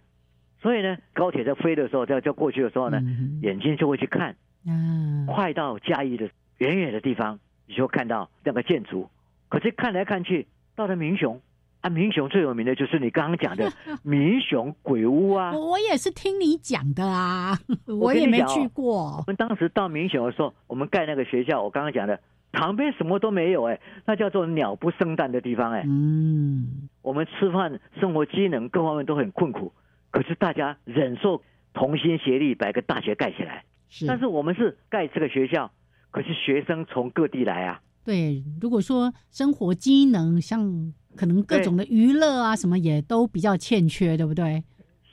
[0.61, 2.99] 所以呢，高铁在飞的时候，在在过去的时候呢，
[3.41, 4.35] 眼睛就会去看。
[4.67, 9.09] 嗯，快到嘉义的远远的地方，你就看到那个建筑。
[9.49, 11.39] 可是看来看去，到了民雄
[11.81, 13.71] 啊，民雄最有名的就是你刚刚讲的
[14.03, 15.51] 民雄鬼屋啊。
[15.53, 19.17] 我也是听你讲的啊，我也没去过。
[19.17, 22.19] 我们当时到民雄的时候，我们盖那个学校，我刚刚讲的
[22.51, 25.83] 旁边什么都没有，哎，那叫做鸟不生蛋的地方，哎。
[25.85, 26.89] 嗯。
[27.03, 29.71] 我们吃饭、生活机能各方面都很困苦，
[30.09, 31.43] 可是大家忍受，
[31.75, 33.63] 同心协力把一个大学盖起来。
[34.07, 35.71] 但是我们是盖这个学校，
[36.11, 37.81] 可是学生从各地来啊。
[38.03, 44.63] 对，如果说生活机能像可能各种的娱乐啊什么也都比较欠缺，对不对？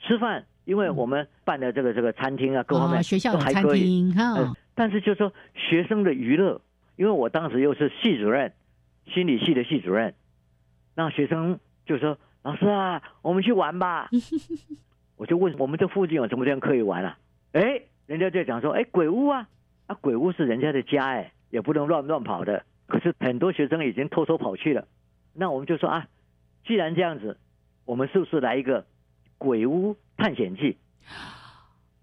[0.05, 4.53] 吃饭，因为我们办的这个这个餐厅啊，各方面学校的餐厅哈。
[4.75, 6.61] 但是就说学生的娱乐，
[6.97, 8.53] 因为我当时又是系主任，
[9.13, 10.13] 心理系的系主任，
[10.93, 14.09] 那学生就说：“老师啊，我们去玩吧。”
[15.17, 17.17] 我就问：“我们这附近有什么地方可以玩啊？”
[17.53, 17.81] 哎。
[18.07, 19.47] 人家就讲说，哎，鬼屋啊，
[19.87, 22.65] 啊，鬼屋是人家的家，哎，也不能乱乱跑的。
[22.87, 24.87] 可是很多学生已经偷偷跑去了，
[25.33, 26.07] 那我们就说啊，
[26.65, 27.37] 既然这样子，
[27.85, 28.85] 我们是不是来一个
[29.37, 30.77] 鬼屋探险记？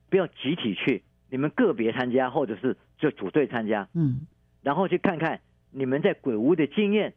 [0.08, 4.26] 不要集体去，你们个别参加，或者是就组队参加，嗯，
[4.62, 7.14] 然后去看看你们在鬼屋的经验，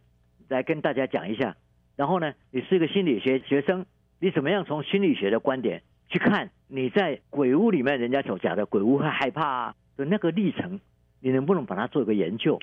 [0.50, 1.56] 来跟大家讲一下。
[1.96, 3.86] 然后呢，你是一个心理学学生，
[4.20, 5.84] 你怎么样从心理学的观点？
[6.10, 10.80] 去看你在鬼屋里面，人家所讲的鬼屋会害怕啊的那个历程，
[11.20, 12.60] 你能不能把它做一个研究？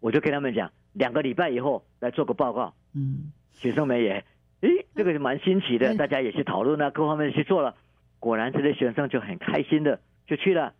[0.00, 2.74] 我就跟他们讲，两个礼拜以后来做个报告。
[2.94, 4.24] 嗯，学生们也，
[4.60, 7.76] 诶，这个是蛮新奇的，大家也去讨论啊，各方面去做了。
[8.18, 10.74] 果然这些学生就很开心的就去了。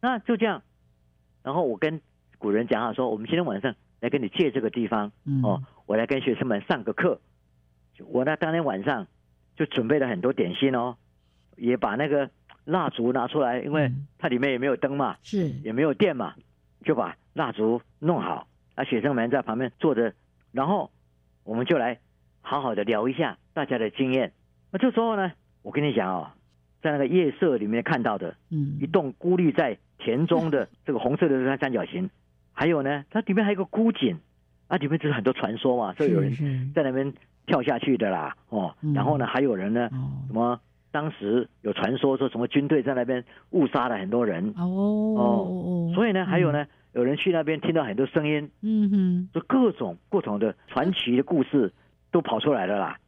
[0.00, 0.62] 那就这样，
[1.42, 2.00] 然后我跟
[2.38, 7.20] 古人讲好说，我们今天晚上来跟你借这个地方，哦，我来跟学生们上个课。
[8.06, 9.06] 我呢，当天晚上
[9.56, 10.96] 就准备了很多点心哦。
[11.56, 12.30] 也把那个
[12.64, 16.34] 蜡烛拿出来，因为它里面也没有灯嘛，是也没有电嘛，
[16.84, 18.46] 就把蜡烛弄好。
[18.74, 20.14] 啊，学生们在旁边坐着，
[20.50, 20.90] 然后
[21.44, 21.98] 我们就来
[22.40, 24.32] 好好的聊一下大家的经验。
[24.70, 26.30] 那这时候呢，我跟你讲哦，
[26.80, 32.08] 在那个夜色里面看到的，嗯，一栋孤立在田中的 这个红色的三三角形，
[32.52, 34.18] 还有呢，它里面还有个孤井，
[34.68, 37.12] 啊，里面就是很多传说嘛，所以有人在那边
[37.44, 39.90] 跳下去的啦，哦，然后呢，还有人呢，
[40.28, 40.58] 什么？
[40.92, 44.62] 当时有传说说什么军队在那边误杀了很多人哦
[45.16, 51.72] 哦，所以呢，还有呢，有人去那边听到很多声音，嗯哼，就各种不同的传奇的故事
[52.10, 52.98] 都跑出来了啦。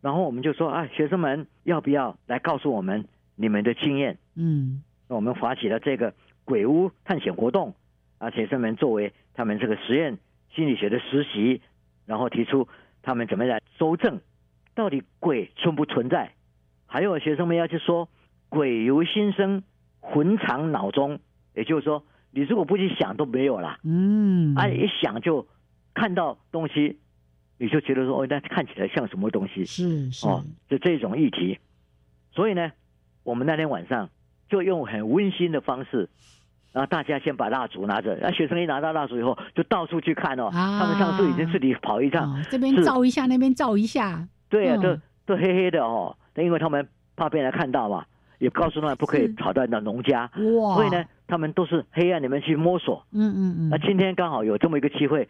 [0.00, 3.04] 然后我们就说啊，学生们要不要来告诉我们
[3.34, 4.16] 你们的经验？
[4.36, 6.14] 嗯，那我们发起了这个
[6.44, 7.74] 鬼屋探险活动，
[8.18, 10.16] 啊，学生们作为他们这个实验
[10.54, 11.60] 心理学的实习，
[12.06, 12.68] 然后提出
[13.02, 14.20] 他们怎么来搜证，
[14.76, 16.30] 到底鬼存不存在？
[16.88, 18.08] 还有学生们要去说
[18.48, 19.62] “鬼由心生，
[20.00, 21.20] 魂藏脑中”，
[21.54, 23.78] 也就是说，你如果不去想都没有了。
[23.84, 25.46] 嗯，啊，一想就
[25.94, 26.98] 看到东西，
[27.58, 29.66] 你就觉得说哦，那看起来像什么东西？
[29.66, 31.58] 是是哦，就这种议题。
[32.32, 32.72] 所以呢，
[33.22, 34.08] 我们那天晚上
[34.48, 36.08] 就用很温馨的方式，
[36.72, 40.48] 然后大家先把蜡烛拿着，那学生一拿到蜡烛以后，就到处去看哦。
[40.50, 44.26] 他们上次已经自己跑一趟，这边照一下，那边照一下。
[44.48, 48.04] 对啊，都都黑黑的哦，因为他们怕被人看到嘛，
[48.38, 50.30] 也告诉他们不可以跑到那农家。
[50.60, 50.74] 哇！
[50.74, 53.04] 所以呢，他们都是黑暗里面去摸索。
[53.12, 53.68] 嗯嗯嗯。
[53.70, 55.28] 那今天刚好有这么一个机会，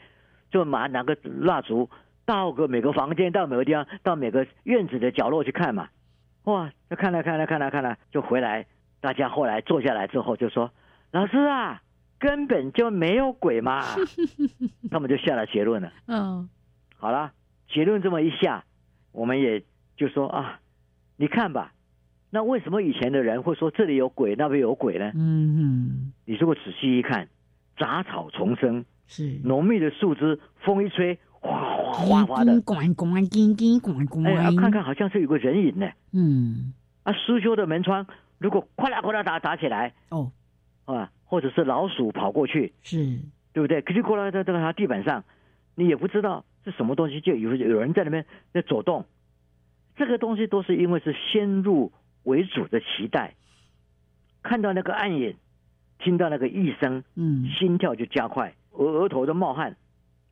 [0.51, 1.89] 就拿拿个蜡烛，
[2.25, 5.89] 到个每个房间，到每个地方，到每个院子的角落去看嘛。
[6.45, 6.71] 哇！
[6.89, 8.67] 就看了看了看了看了，就回来。
[9.01, 10.71] 大家后来坐下来之后就说。
[11.11, 11.81] 老师啊，
[12.19, 13.83] 根本就没有鬼嘛！
[14.91, 15.91] 他们就下了结论了。
[16.07, 16.47] 嗯，
[16.99, 17.33] 好了，
[17.71, 18.63] 结论这么一下，
[19.13, 19.63] 我们也
[19.97, 20.61] 就说啊，
[21.21, 21.73] 你看吧，
[22.31, 25.11] 那为什么以前的人会说这里有鬼，那边有鬼呢？
[25.17, 27.29] 嗯嗯，你如果仔细一看，
[27.77, 31.61] 杂草丛生，是浓密的树枝，风一吹，哗
[31.93, 34.25] 哗哗哗的，咣咣叮叮咣咣。
[34.27, 35.91] 哎，看看好像是有个人影呢。
[36.13, 38.07] 嗯，啊，书修的门窗
[38.39, 40.31] 如果哗啦哗啦打打起来，哦。
[40.85, 43.19] 啊，或者是老鼠跑过去，是，
[43.53, 43.83] 对不对？
[43.83, 45.25] 可是过来在这个它地板上，
[45.75, 49.05] 你也不知道是什么东西，就有有人在那边在走动。
[49.99, 51.93] 这个东西都是因为是先入
[52.23, 53.35] 为主的期待，
[54.43, 55.35] 看到那个暗影，
[55.99, 59.77] 听到那个异声，嗯，心跳就加快，额额头都冒汗，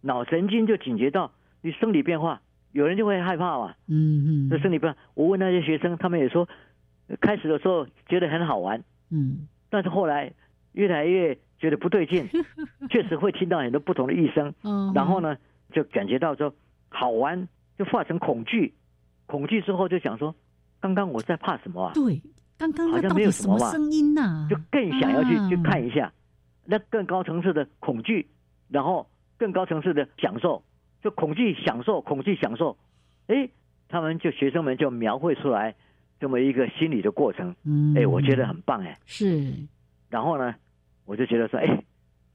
[0.00, 2.40] 脑神经就警觉到你生理变化，
[2.72, 4.98] 有人就会害怕嘛，嗯嗯，这生理变化。
[5.14, 6.48] 我问那些学生，他们也说，
[7.20, 10.32] 开始的时候觉得很好玩，嗯，但是后来。
[10.76, 12.28] 越来越觉得不对劲，
[12.90, 14.52] 确实会听到很多不同的异声，
[14.94, 15.38] 然后呢，
[15.72, 16.54] 就感觉到说
[16.90, 17.48] 好玩，
[17.78, 18.74] 就化成恐惧，
[19.26, 20.34] 恐惧之后就想说，
[20.80, 21.92] 刚刚我在怕什么啊？
[21.94, 22.20] 对，
[22.56, 26.12] 刚刚好像没有什么声音呐，就更想要去去看一下，
[26.64, 28.26] 那更高层次的恐惧，
[28.68, 30.62] 然后更高层次的享受，
[31.02, 32.76] 就恐惧享受，恐惧享受，
[33.26, 33.48] 哎，
[33.88, 35.74] 他们就学生们就描绘出来
[36.18, 39.52] 这么一个心理的过程，嗯哎，我觉得很棒哎，是，
[40.08, 40.54] 然后呢？
[41.04, 41.84] 我就觉得说，哎，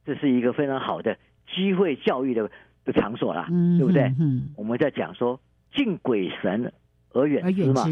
[0.05, 1.17] 这是一个非常好的
[1.53, 2.49] 机会教育的
[2.85, 4.03] 的场所啦，对不对？
[4.17, 5.37] 嗯我们在讲说
[5.73, 6.71] 敬鬼神
[7.13, 7.83] 而远之嘛，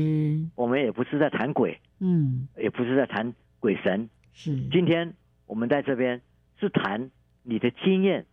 [0.55, 4.55] 我们也不是在谈鬼，嗯，也不是在谈鬼神，是。
[4.70, 5.13] 今天
[5.45, 6.22] 我们在这边
[6.59, 7.11] 是谈
[7.43, 8.26] 你的经验，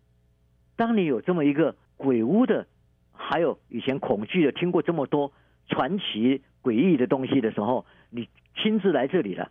[0.77, 2.67] 当你有这么一个鬼屋的，
[3.13, 5.33] 还有以前恐惧的，听过这么多
[5.69, 8.29] 传奇诡异的东西的时候，你
[8.63, 9.51] 亲自来这里了，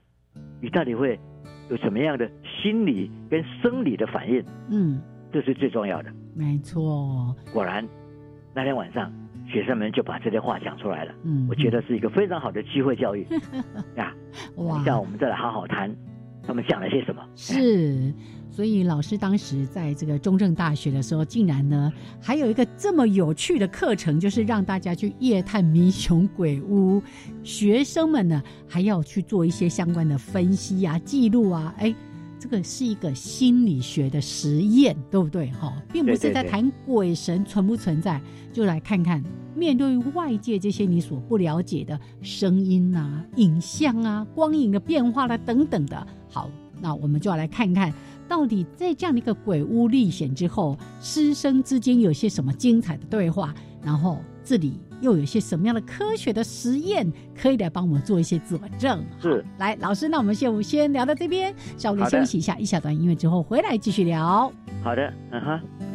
[0.61, 1.19] 你到底会？
[1.67, 2.29] 有什么样的
[2.61, 4.45] 心理跟生理的反应？
[4.69, 5.01] 嗯，
[5.33, 6.13] 这是最重要的。
[6.36, 7.83] 没错，果然
[8.53, 9.11] 那天晚上
[9.55, 11.13] 学生们就把这些话讲出来了。
[11.23, 13.25] 嗯，我觉得是一个非常好的机会教育
[13.95, 14.13] 呀。
[14.57, 15.89] 哇，下我们再来好好谈，
[16.45, 17.25] 他们讲了些什么？
[17.37, 18.13] 是。
[18.51, 21.91] 所以老师当时在这个中正大学的时候，竟然呢
[22.21, 27.01] 还有一个这么有趣的课程，就是让大家去夜探民雄鬼屋。
[27.43, 31.73] 学生们呢还要去做一些相关的分析啊、记录啊。
[31.77, 31.95] 哎，
[32.45, 35.49] 这个是一个心理学的实验，对不对？
[35.53, 38.21] 哈，并不是在谈鬼神存不存在，
[38.53, 39.23] 就来看看
[39.55, 46.05] 面对外界这些你所不了解的声音啊、影像啊、光影的变化啦等等的。
[46.29, 46.47] 好，
[46.79, 47.91] 那我们就要来看看。
[48.27, 53.55] 到底在这样的一个鬼屋历险之后，师生之间有些什么精彩的对话？
[53.81, 59.03] 然后这里又有些什么样的科学的实验可以来帮我们做一些佐证？
[59.21, 64.51] 是，来老师，那我们就先聊到这边，稍微休息一下，一小段音乐之后回来继续聊。
[64.83, 65.94] 好的，嗯哼。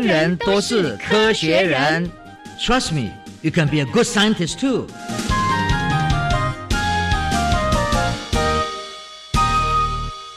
[0.00, 2.10] 人人都是科学人。
[2.58, 3.10] Trust me,
[3.42, 4.86] you can be a good scientist too.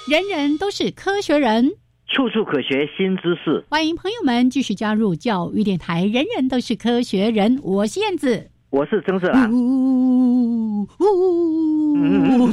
[0.07, 1.71] 人人都是科学人，
[2.07, 3.63] 处处可学新知识。
[3.69, 6.03] 欢迎朋友们继续加入教育电台。
[6.03, 9.49] 人人都是科学人，我是燕子，我是曾志兰。
[9.49, 12.47] 呜呜，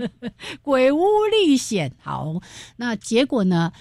[0.62, 1.92] 鬼屋历险。
[2.02, 2.40] 好，
[2.78, 3.72] 那结果呢？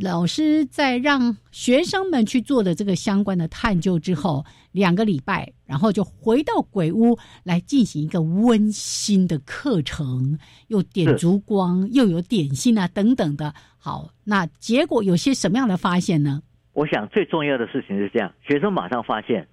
[0.00, 10.38] 老师在让学生们去做的这个相关的探究之后，两个礼拜，然后就回到鬼屋来进行一个温馨的课程，
[10.68, 13.54] 又点烛光，又有点心啊等等的。
[13.78, 16.42] 好，那结果有些什么样的发现呢？
[16.72, 19.48] 我想最重要的事情是这样：学生马上发现，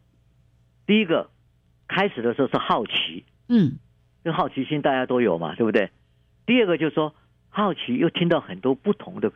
[0.86, 1.30] 第一个
[1.88, 3.80] 开始的时候是好奇，嗯，
[4.24, 5.90] 这好奇心大家都有嘛，对不对？
[6.46, 7.14] 第二个就是说
[7.50, 9.30] 好奇，又听到很多不同的。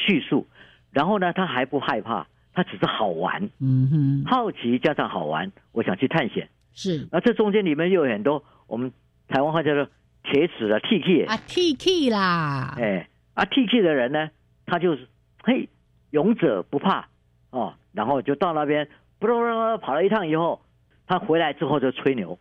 [0.00, 0.46] 叙述，
[0.90, 7.06] 然后呢，他还不害怕，他只是好玩，嗯哼，好奇加上好玩，我想去探险，是。
[7.12, 8.92] 那这中间里面又有很多我们
[9.28, 9.86] 台湾话叫做
[10.24, 14.30] 铁齿的 T K 啊 T K 啦，哎啊 T K 的人呢，
[14.66, 15.06] 他就是
[15.42, 15.68] 嘿
[16.10, 17.06] 勇者不怕
[17.50, 18.88] 哦，然后就到那边
[19.18, 20.60] 不不不跑了一趟以后，
[21.06, 22.38] 他回来之后就吹牛，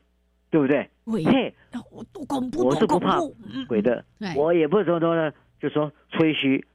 [0.49, 0.89] 对不对？
[1.26, 1.53] 嘿，
[1.91, 3.20] 我多恐怖，我是不怕
[3.68, 4.03] 鬼的，
[4.36, 6.66] 我也不怎么多呢，就说吹嘘。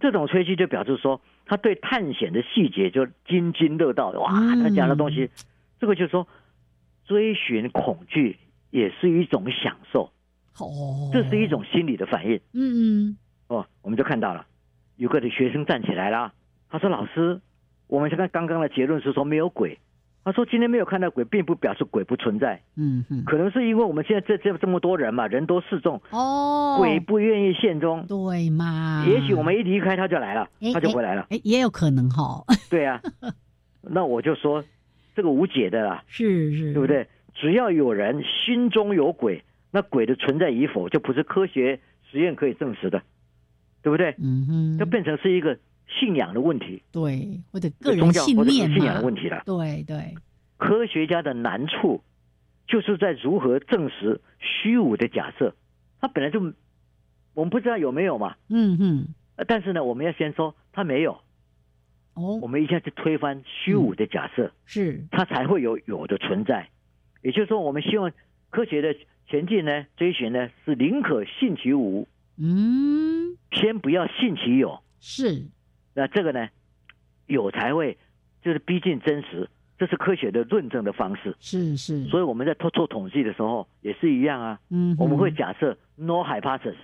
[0.00, 4.10] 这种吹嘘就表示说，他对探险的细节就津津乐道。
[4.10, 5.30] 哇，他讲的东西，
[5.78, 6.26] 这个就是说，
[7.04, 8.38] 追寻恐惧
[8.70, 10.10] 也是一种享受。
[10.58, 12.40] 哦，这是一种心理的反应。
[12.52, 13.16] 嗯嗯。
[13.48, 14.46] 哦，我们就看到了，
[14.96, 16.32] 有个的学生站起来了，
[16.68, 17.40] 他说：“老师，
[17.86, 19.78] 我们现在刚刚的结论是说没有鬼。”
[20.22, 22.60] 他说：“今天没有看到鬼，并不表示鬼不存在。
[22.76, 29.04] 嗯哼，可能是因为我们现在这这这么多人嘛，人多势众，哦，鬼不愿意现踪，对嘛？
[29.08, 31.26] 也许我们一离开他就来了，他就回来了。
[31.30, 32.44] 哎，也有可能哈。
[32.68, 33.00] 对啊，
[33.80, 34.62] 那我就说
[35.16, 37.06] 这个无解的啦，是是，对不对？
[37.34, 43.02] 只要有人心中有鬼，那鬼的存在与否就不是科学实验可以证实的，
[43.82, 44.14] 对不对？
[44.18, 45.56] 嗯哼，就变成是一个。”
[45.98, 49.42] 信仰的问题，对，或者个人信念信仰的问题了。
[49.44, 50.14] 对对，
[50.56, 52.02] 科学家的难处
[52.66, 55.54] 就是在如何证实虚无的假设。
[56.00, 56.40] 他本来就
[57.34, 59.14] 我们不知道有没有嘛，嗯嗯。
[59.46, 61.18] 但是呢，我们要先说他没有。
[62.14, 66.68] 哦，我们一下就推翻虚无的假设，是，他才会有有的存在。
[67.22, 68.12] 也就是说，我们希望
[68.50, 68.94] 科学的
[69.28, 75.46] 前进呢，追寻呢，是宁可信其无，嗯，先不要信其有，是。
[76.00, 76.48] 那这个呢，
[77.26, 77.98] 有才会
[78.40, 81.36] 就是逼近真实，这是科学的论证的方式。
[81.40, 84.58] 是是，所以我们在做做统计的时候也是一样啊。
[84.70, 86.74] 嗯，我们会假设 no hypothesis，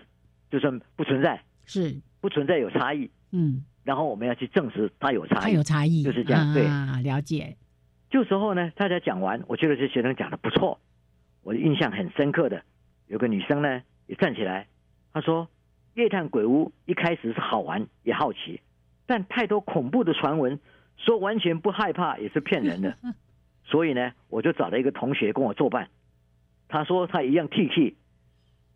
[0.51, 3.11] 就是不存在，是不存在有差异。
[3.33, 6.53] 嗯，然后我们要去证实它有差异，它有差异，就是这样。
[6.53, 6.65] 对，
[7.03, 7.57] 了解。
[8.11, 10.79] 就时候呢，大家讲完，我觉得这学生讲的不错，
[11.43, 12.63] 我印象很深刻的
[13.07, 14.69] 有个女生呢也站起来，
[15.15, 15.49] 她说
[15.97, 18.61] ：“夜探鬼屋一开始是好玩也好奇。”
[19.07, 20.59] 但太多恐怖的传闻，
[20.97, 22.97] 说完全不害怕也是骗人的，
[23.65, 25.89] 所以呢，我就找了一个同学跟我作伴。
[26.69, 27.97] 他说他一样 T T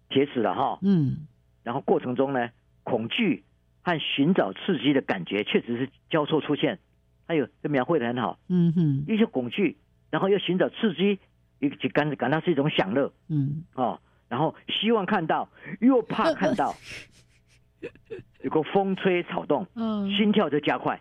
[0.09, 1.27] 铁齿了哈，嗯，
[1.65, 2.51] 然后过程中呢，
[2.85, 3.45] 恐惧
[3.83, 6.79] 和寻找刺激的感觉确实是交错出现。
[7.27, 9.77] 还有这描绘的很好，嗯哼，一些恐惧，
[10.11, 11.21] 然后又寻找刺激，
[11.61, 15.49] 一感感到是一种享乐，嗯，哦，然后希望看到，
[15.81, 16.75] 又怕看到。
[18.43, 21.01] 有个风吹草动，嗯，心跳就加快，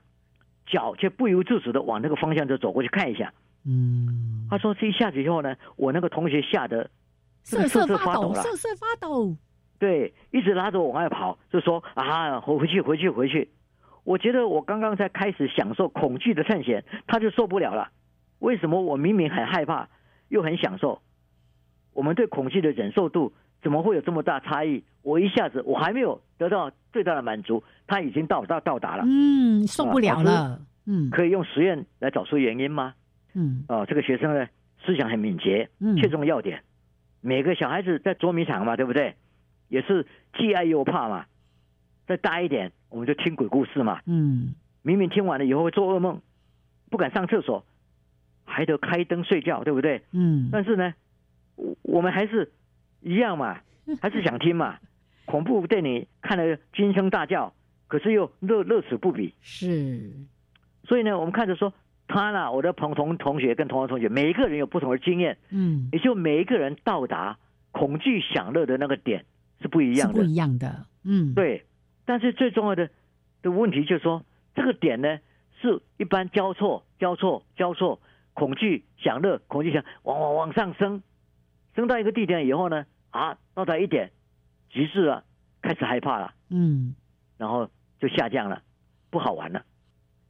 [0.66, 3.34] 脚却不由自主的往那个方向就走过去看一下，
[3.66, 6.90] 嗯，他说这一下子以后呢，我那个同学吓得
[7.44, 9.36] 瑟瑟发抖了，瑟瑟发抖，
[9.80, 13.50] 对，一直拉着我往外跑，就说啊，回回去回去回去。
[14.04, 17.90] 我觉得我刚刚才开始享受恐惧的探险，他就受不了了。
[18.40, 19.88] 为什么我明明很害怕，
[20.30, 21.02] 又很享受？
[21.94, 23.34] 我们对恐惧的忍受度。
[23.62, 24.84] 怎么会有这么大差异？
[25.02, 29.04] 我一下子我还没有得到最大的满足，他已经到到到达了。
[29.08, 30.60] 嗯，受不了了。
[30.86, 32.94] 嗯，可以用实验来找出原因吗？
[33.34, 34.48] 嗯，哦，这个学生呢
[34.86, 36.64] 思想很敏捷，切中要点。
[37.22, 39.16] 每个小孩子在捉迷藏嘛，对不对？
[39.70, 40.06] 也是
[40.38, 41.26] 既爱又怕嘛。
[42.08, 44.02] 再大一点，我们就听鬼故事嘛。
[44.06, 46.22] 嗯，明明听完了以后会做噩梦，
[46.90, 47.66] 不敢上厕所，
[48.46, 50.02] 还得开灯睡觉，对不对？
[50.12, 50.50] 嗯。
[50.52, 50.94] 但是呢，
[51.56, 52.52] 我我们还是。
[53.02, 53.60] 一样嘛，
[54.02, 54.78] 还是想听嘛？
[55.26, 57.54] 恐怖电影看了惊声大叫，
[57.88, 59.34] 可是又乐乐此不彼。
[59.42, 60.12] 是，
[60.84, 61.72] 所以呢，我们看着说
[62.08, 67.38] 他呢，我的朋同同学跟同学同学，每一个人有不同的经验，嗯，也就每一个人到达
[67.72, 69.26] 恐惧享乐的那个点
[69.62, 71.66] 是不一样的，不一样的，嗯，对。
[72.06, 72.90] 但是最重要的
[73.44, 74.26] 的问题就是说，
[74.56, 75.20] 这个点呢，
[75.62, 78.02] 是一般交错、交错、交错，
[78.34, 81.04] 恐惧、享乐、恐惧、想往往往上升，
[81.80, 84.12] 升到一个地点以后呢，啊，到达一点，
[84.70, 85.24] 极致了，
[85.62, 86.94] 开始害怕了，嗯，
[87.38, 87.70] 然后
[88.02, 88.62] 就下降了，
[89.10, 89.64] 不好玩了，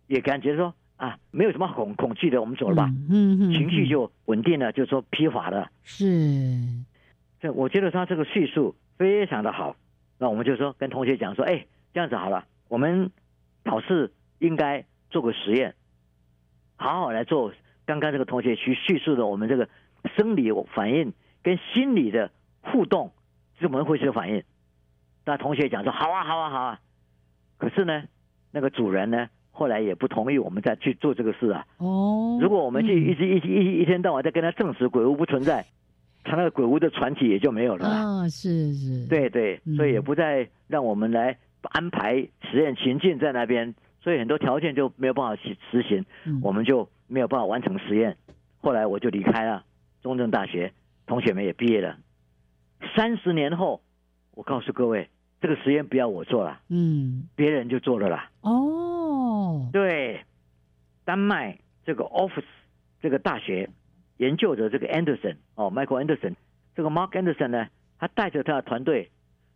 [0.06, 6.06] 也感觉说啊，没有什么恐恐惧的，我们走了吧，嗯嗯，情绪就稳定了，就说疲乏了，是，
[7.39, 9.76] 这我觉得他这个叙述非常的好，
[10.20, 13.10] 那我们就说跟同学讲说，哎，这样子好了，我们
[13.64, 14.86] 考试应该。
[15.12, 15.74] 做个实验，
[16.76, 17.52] 好好来做。
[17.88, 19.68] 刚刚这个同学去叙述的我们这个
[20.16, 21.12] 生理反应
[21.44, 22.32] 跟心理的
[22.62, 23.12] 互动
[23.60, 24.44] 怎么会是反应？
[25.26, 26.80] 那同学讲说好啊，好啊，好啊。
[27.58, 28.04] 可是呢，
[28.52, 31.66] 那个主人呢，后来也不同意我们再去做这个事啊。
[31.78, 32.38] 哦。
[32.42, 35.66] 如果我们去一直一一一天到晚在跟他证实鬼屋不存在，
[36.24, 37.88] 他那个鬼屋的传奇也就没有了。
[37.88, 39.06] 啊，是是。
[39.08, 42.16] 对对，所以也不再让我们来安排
[42.50, 43.76] 实验情境在那边。
[44.02, 46.06] 所以很多条件就没有办法去实行，
[46.42, 48.16] 我们就没有办法完成实验。
[48.62, 49.64] 后来我就离开了
[50.02, 50.72] 中正大学，
[51.10, 51.97] 同学们也毕业了。
[52.95, 53.82] 三十年后，
[54.36, 55.10] 我告诉各位，
[55.41, 58.30] 这个实验不要我做了，嗯，别人就做了啦。
[58.41, 60.24] 哦，对，
[61.03, 62.43] 丹麦这个 Office
[63.01, 63.72] 这个大学
[64.18, 66.36] 研究的这个 Anderson 哦，Michael Anderson
[66.76, 69.10] 这个 Mark Anderson 呢，他带着他的团队，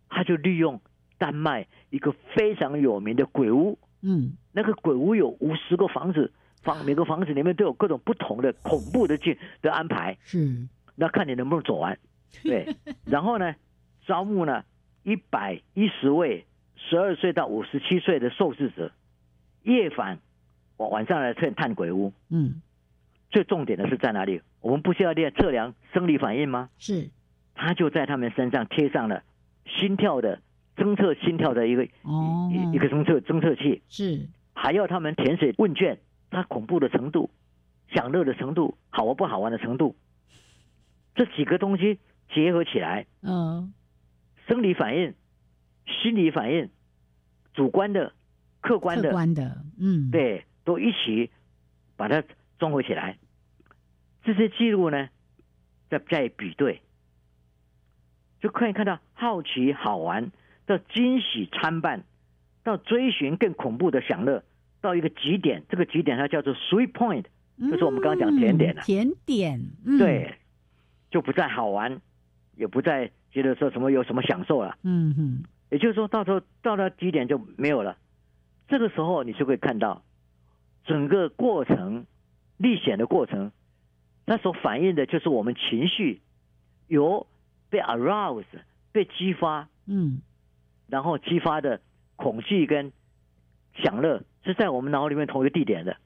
[0.10, 0.82] 他就利用
[1.20, 3.78] 丹麦一个非常有名的鬼屋。
[4.02, 6.34] 嗯，那个鬼屋有五十个房子，
[6.64, 10.18] 房每个房子里面都有各种不同的恐怖的剧的安排。
[10.24, 11.98] 是，那看你能不能走完。
[12.44, 12.76] 对，
[13.06, 13.56] 然后呢，
[14.06, 14.64] 招募呢
[15.04, 18.92] 一百一十位十二岁到五十七岁的受试者，
[19.64, 20.18] 夜访
[20.78, 22.14] 晚晚上来探探鬼屋。
[22.30, 22.62] 嗯，
[23.30, 24.42] 最重点的是在哪里？
[24.62, 26.70] 我们不需要练测量生理反应吗？
[26.78, 27.10] 是，
[27.54, 29.24] 他就在他们身上贴上了
[29.66, 30.42] 心跳的。
[30.76, 36.00] 侦测心跳的一个一一个侦测侦测器是，还要他们填写问卷，
[36.32, 37.30] 它恐怖的程度、
[37.90, 39.96] 享乐的程度、好玩不好玩的程度，
[41.16, 42.00] 这几个东西
[42.34, 43.74] 结合起来，嗯，
[44.48, 45.14] 生理反应、
[45.86, 46.70] 心理反应、
[47.54, 48.14] 主观的、
[48.62, 51.30] 客观的、客观的，嗯，对，都一起
[51.96, 52.24] 把它
[52.60, 53.18] 综合起来，
[54.24, 55.10] 这些记录呢，
[55.90, 56.82] 再再比对，
[58.40, 60.32] 就可以看到好奇好玩。
[60.66, 62.06] 到惊喜参半，
[62.64, 64.42] 到追寻更恐怖的享乐，
[64.80, 67.26] 到一个极点，这个极点它叫做 sweet point，
[67.70, 68.82] 就是我们刚刚讲甜点了。
[68.82, 69.60] 甜点，
[70.00, 70.34] 对，
[71.14, 72.02] 就不再好玩，
[72.56, 74.76] 也不再觉得说什么有什么享受了。
[74.82, 77.96] 嗯哼，也就是说到时候到了极点就没有了。
[78.68, 80.02] 这个时候你就会看到
[80.86, 82.08] 整个过程
[82.58, 83.52] 历险的过程，
[84.26, 86.20] 它所反映的就是我们情绪
[86.88, 87.28] 由
[87.70, 88.44] 被 arouse
[88.92, 89.70] 被激发。
[89.86, 90.20] 嗯。
[90.88, 91.80] 然后激发的
[92.16, 92.92] 恐惧跟
[93.76, 95.98] 享乐是在我们脑里面同一个地点的，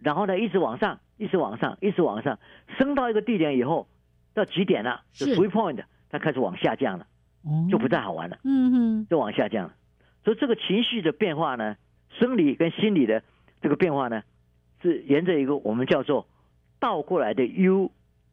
[0.00, 2.38] 然后呢一直往上，一直往上，一直往上，
[2.78, 3.88] 升到一个地点以后，
[4.34, 7.06] 到极点了，就 three point，它开始往下降了，
[7.70, 9.74] 就不再好玩了，嗯哼，就往下降了。
[10.24, 11.76] 所以这个情绪的变化呢，
[12.18, 13.22] 生理跟心理的
[13.60, 14.22] 这个变化呢，
[14.82, 16.26] 是沿着一个我们叫做
[16.78, 17.90] 倒过来的 U，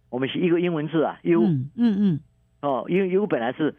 [0.09, 2.19] 我们是一个英文字啊，U，嗯嗯，
[2.61, 3.75] 哦，因为 U 本来是。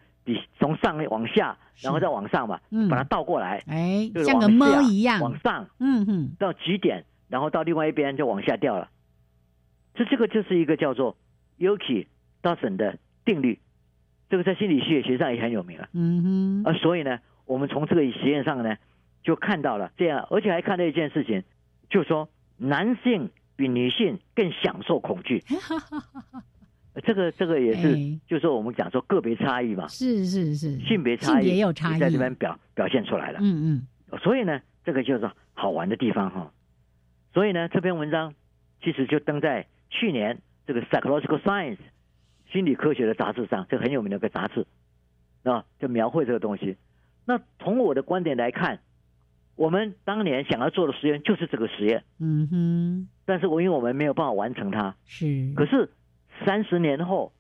[0.58, 2.60] 从上往下，然后再往上嘛，
[2.90, 8.90] 把它倒过来，哎，像个猫一样往上，嗯哼，到极点，然后到另外一边就往下掉了。
[9.94, 11.16] 这这个就是一个叫做
[11.59, 12.06] Yuki
[12.42, 13.59] Dawson 的定律，
[14.30, 15.88] 这个在心理学学上也很有名了。
[15.92, 18.76] 嗯哼，啊，所以呢，我们从这个实验上呢，
[19.22, 21.42] 就看到了这样，而且还看到一件事情，
[21.90, 25.42] 就是说男性比女性更享受恐惧。
[27.04, 33.38] 这个这个也是，就是我们讲说个别差异嘛，是是是，性别差异也有差异，在这边表表现出来了。
[33.40, 36.52] 嗯嗯，所以呢，这个就是好玩的地方哈。
[37.32, 38.34] 所以呢，这篇文章
[38.82, 41.76] 其实就登在去年这个《Psychological Science》
[42.52, 44.66] 心理科学的杂志上，这很有名的一个杂志
[45.42, 46.76] 啊，就描绘这个东西。
[47.24, 48.80] 那从我的观点来看，
[49.56, 52.04] 我们当年想要做的实验就是这个实验。
[52.18, 55.90] 嗯哼，但是我因为我们没有办法完成它，是，可是。
[56.46, 57.32] 三十年后，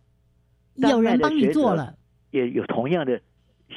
[0.74, 1.94] 有人帮你做了，
[2.32, 3.20] 也有同样的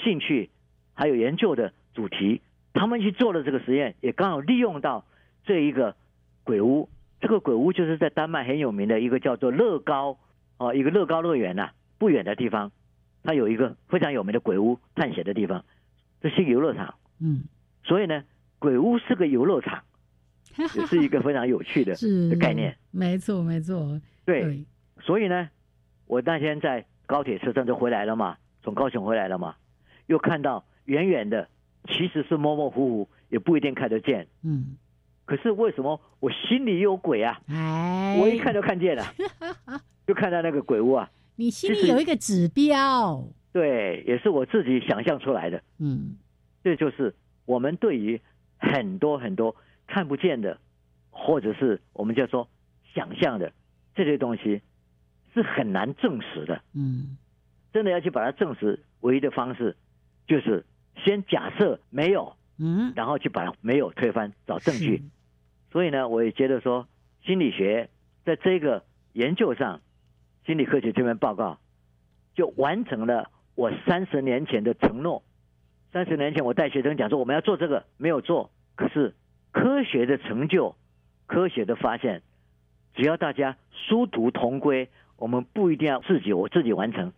[0.03, 0.49] 兴趣，
[0.95, 2.41] 还有研究的主题，
[2.73, 5.05] 他们去做了这个实验，也刚好利用到
[5.43, 5.95] 这一个
[6.43, 6.89] 鬼屋。
[7.21, 10.17] 这个鬼屋就是在丹麦很有名的一个叫做乐高
[10.57, 12.71] 哦，一个乐高乐园呐，不远的地方，
[13.23, 15.63] 它有一个非常有名的鬼屋探险的地方，
[16.19, 16.95] 这是游乐场。
[17.19, 17.43] 嗯，
[17.83, 18.23] 所以呢，
[18.59, 19.83] 鬼屋是个游乐场，
[20.57, 21.95] 也是一个非常有趣的
[22.39, 22.75] 概念。
[22.89, 24.65] 没错，没错，对。
[24.99, 25.49] 所以呢，
[26.07, 29.55] 我那天在高铁车站就回来了嘛，从高雄回来了嘛，
[30.07, 31.47] 又看到远远的，
[31.87, 34.27] 其实是模模糊糊，也不一定看得见。
[34.43, 34.77] 嗯，
[35.31, 37.39] 可是为什么我心里有鬼啊？
[37.47, 39.05] 哎，我一看就看见了，
[40.05, 41.09] 就看到那个鬼屋啊。
[41.37, 43.23] 你心里有一个指标，
[43.53, 45.63] 对，也是我自己想象出来的。
[45.79, 46.17] 嗯，
[46.61, 47.15] 这就是
[47.45, 48.19] 我们对于
[48.57, 49.55] 很多很多
[49.87, 50.59] 看不见的，
[51.11, 52.49] 或者是我们叫做
[52.93, 53.53] 想象的
[53.95, 54.61] 这些东西，
[55.33, 56.61] 是很难证实的。
[56.73, 57.15] 嗯，
[57.71, 59.77] 真的要去把它证实，唯一的方式
[60.27, 60.65] 就是
[61.05, 65.01] 先假设没有，嗯，然后去把它没有推翻，找证据。
[65.71, 66.85] 所以呢，我也觉得说，
[67.23, 67.89] 心理学
[68.25, 69.79] 在这个研究上，
[70.45, 71.59] 心理科学这篇报告
[72.35, 75.23] 就完成了我三十年前的承诺。
[75.93, 78.51] 三十年前，我带学生讲说我们要做这个，没有做。
[78.75, 79.15] 可是
[79.51, 80.75] 科学的成就、
[81.25, 82.21] 科学的发现，
[82.93, 87.13] 只要大家殊途同归，我们不一定要自己我自己完成，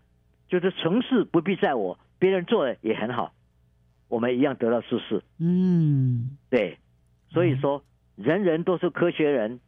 [0.47, 3.33] 就是成事不必在我，别人做的也很好，
[4.09, 5.23] 我们一样得到舒适。
[5.39, 6.77] 嗯，对，
[7.31, 7.83] 所以说。
[8.15, 9.59] 人人都是科学人，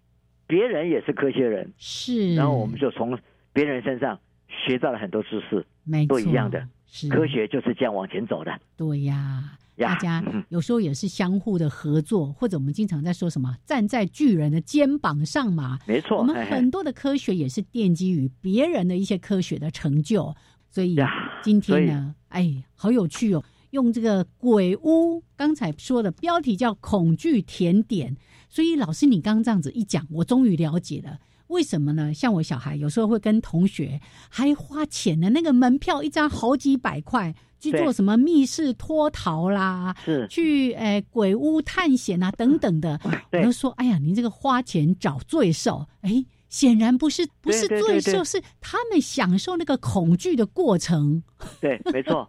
[0.47, 2.35] 别人也是科学人，是。
[2.35, 3.17] 然后我们就从
[3.53, 5.65] 别人身上学到了很多知识，
[6.07, 6.67] 都一样的。
[6.87, 8.57] 是科学就是这样往前走的。
[8.77, 15.79] 对呀，大家有时候也是相互的合作，或者我们经常在说什么站在巨人的肩膀上嘛。
[15.87, 20.33] 没错，我们很多的科学也是奠基于别人的一些科学的成就。
[20.69, 20.95] 所以
[21.41, 23.43] 今天呢，哎，好有趣哦。
[23.75, 28.15] 用这个鬼屋刚才说的标题叫“恐惧甜点”，
[28.49, 32.13] 所以老师你刚刚这样子一讲，我终于了解了为什么呢？
[32.13, 33.99] 像我小孩有时候会跟同学
[34.29, 42.97] 还花钱的那个门票一张好几百块去做什么密室脱逃啦，是去诶鬼屋探险啊等等的，
[43.33, 51.21] 我就说哎呀，您这个花钱找罪受，哎，显然不是不是罪受，是他们享受那个恐惧的过程。
[51.59, 52.27] 对，没错。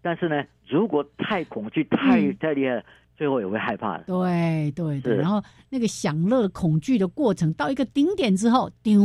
[0.00, 2.84] 但是呢，如果太恐惧、太太厉害，
[3.16, 4.04] 最后也会害怕的。
[4.04, 9.02] 对对对，然后那个享乐恐惧的过程到一个顶点之后，丢，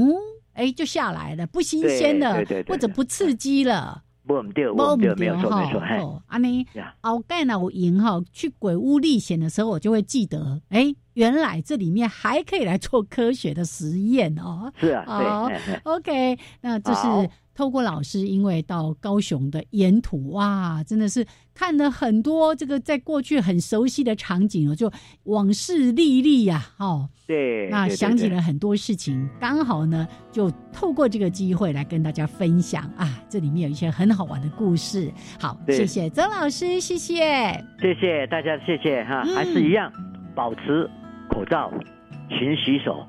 [0.53, 4.03] 哎，就下来了，不新鲜了，或者不刺激了。
[4.25, 5.81] 不唔对，不唔对，没有错，没错。
[5.99, 6.65] 哦，安尼，
[7.01, 14.71] 后盖呢，我赢哈，去鬼屋历险的时候，我就会记得，哎，原来这里面还可以来做科学的实验哦。
[14.79, 17.29] 是啊，对，OK，那这是。
[17.55, 24.91] 透过老师，因为到高雄的沿途，哇，真的是看了很多这个在过去很熟悉的场景哦，就
[25.23, 35.11] 往事历历呀，哦，对，那想起了很多事情，刚好呢，就透过这个机会来跟大家分享啊，这里面有一些很好玩的故事。
[35.39, 37.17] 好，谢谢曾老师，谢谢，
[37.79, 39.91] 谢谢大家，谢谢哈，还是一样，
[40.35, 40.89] 保持
[41.29, 41.71] 口罩，
[42.29, 43.05] 勤洗手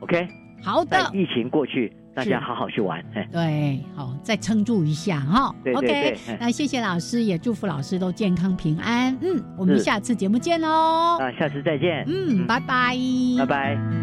[0.00, 0.28] ，OK，
[0.62, 1.92] 好的，疫情过去。
[2.14, 3.02] 大家好好去玩，
[3.32, 5.54] 对，好，再撑住一下哈。
[5.74, 9.16] OK，那谢谢老师，也祝福老师都健康平安。
[9.22, 11.18] 嗯，我们下次节目见喽。
[11.18, 12.04] 啊，下次再见。
[12.06, 12.96] 嗯，拜拜，
[13.38, 14.01] 拜拜。